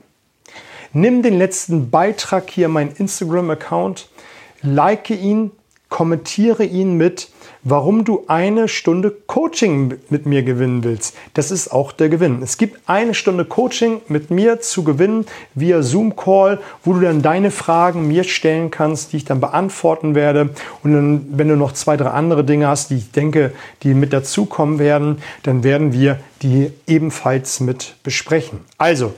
Nimm 0.92 1.22
den 1.22 1.38
letzten 1.38 1.90
Beitrag 1.90 2.48
hier, 2.50 2.68
mein 2.68 2.92
Instagram-Account, 2.92 4.08
like 4.62 5.10
ihn, 5.10 5.50
kommentiere 5.88 6.64
ihn 6.64 6.96
mit, 6.96 7.28
warum 7.62 8.04
du 8.04 8.24
eine 8.26 8.68
Stunde 8.68 9.10
Coaching 9.26 9.94
mit 10.10 10.26
mir 10.26 10.42
gewinnen 10.42 10.84
willst. 10.84 11.14
Das 11.34 11.50
ist 11.50 11.68
auch 11.68 11.92
der 11.92 12.08
Gewinn. 12.08 12.40
Es 12.42 12.56
gibt 12.56 12.80
eine 12.88 13.14
Stunde 13.14 13.44
Coaching 13.44 14.00
mit 14.08 14.30
mir 14.30 14.60
zu 14.60 14.84
gewinnen 14.84 15.26
via 15.54 15.82
Zoom-Call, 15.82 16.60
wo 16.84 16.92
du 16.94 17.00
dann 17.00 17.22
deine 17.22 17.50
Fragen 17.50 18.08
mir 18.08 18.24
stellen 18.24 18.70
kannst, 18.70 19.12
die 19.12 19.18
ich 19.18 19.24
dann 19.24 19.40
beantworten 19.40 20.14
werde. 20.14 20.50
Und 20.82 20.92
dann, 20.92 21.26
wenn 21.30 21.48
du 21.48 21.56
noch 21.56 21.72
zwei, 21.72 21.96
drei 21.96 22.10
andere 22.10 22.44
Dinge 22.44 22.68
hast, 22.68 22.90
die 22.90 22.96
ich 22.96 23.10
denke, 23.12 23.52
die 23.82 23.94
mit 23.94 24.12
dazukommen 24.12 24.78
werden, 24.78 25.18
dann 25.42 25.64
werden 25.64 25.92
wir 25.92 26.18
die 26.42 26.70
ebenfalls 26.86 27.60
mit 27.60 27.96
besprechen. 28.02 28.60
Also, 28.78 29.14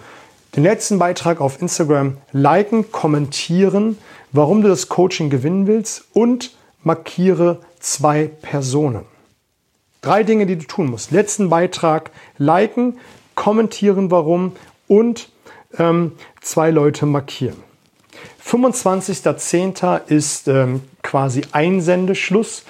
den 0.57 0.65
letzten 0.65 0.99
Beitrag 0.99 1.41
auf 1.41 1.61
Instagram 1.63 2.17
liken, 2.33 2.91
kommentieren, 2.91 3.99
warum 4.33 4.63
du 4.63 4.69
das 4.69 4.89
Coaching 4.89 5.31
gewinnen 5.31 5.67
willst 5.67 6.05
und 6.13 6.53
markiere 6.83 7.61
zwei 7.79 8.31
Personen. 8.43 9.05
Drei 10.01 10.23
Dinge, 10.23 10.47
die 10.47 10.57
du 10.57 10.67
tun 10.67 10.91
musst. 10.91 11.11
Letzten 11.11 11.51
Beitrag 11.51 12.11
liken, 12.39 12.99
kommentieren, 13.35 14.11
warum 14.11 14.57
und 14.89 15.29
ähm, 15.79 16.13
zwei 16.41 16.71
Leute 16.71 17.07
markieren. 17.07 17.57
25.10. 18.45 20.07
ist 20.07 20.49
ähm, 20.49 20.83
quasi 21.03 21.43
Einsendeschluss. 21.53 22.65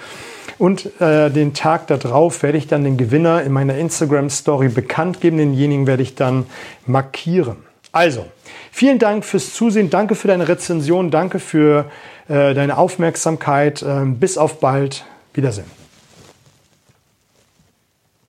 Und 0.59 1.01
äh, 1.01 1.31
den 1.31 1.55
Tag 1.55 1.87
darauf 1.87 2.43
werde 2.43 2.59
ich 2.59 2.67
dann 2.67 2.85
den 2.85 2.99
Gewinner 2.99 3.43
in 3.43 3.53
meiner 3.53 3.79
Instagram-Story 3.79 4.69
bekannt 4.69 5.23
geben. 5.23 5.39
Denjenigen 5.39 5.87
werde 5.87 6.03
ich 6.03 6.17
dann 6.17 6.45
markieren. 6.87 7.70
Also, 7.93 8.27
vielen 8.71 8.99
Dank 8.99 9.25
fürs 9.25 9.53
Zusehen, 9.53 9.91
danke 9.91 10.15
für 10.15 10.29
deine 10.29 10.49
Rezension, 10.49 11.11
danke 11.11 11.39
für 11.41 11.91
äh, 12.29 12.55
deine 12.55 12.79
Aufmerksamkeit. 12.79 13.83
Äh, 13.83 14.05
bis 14.07 14.39
auf 14.39 14.61
bald. 14.61 15.05
Wiedersehen. 15.33 15.80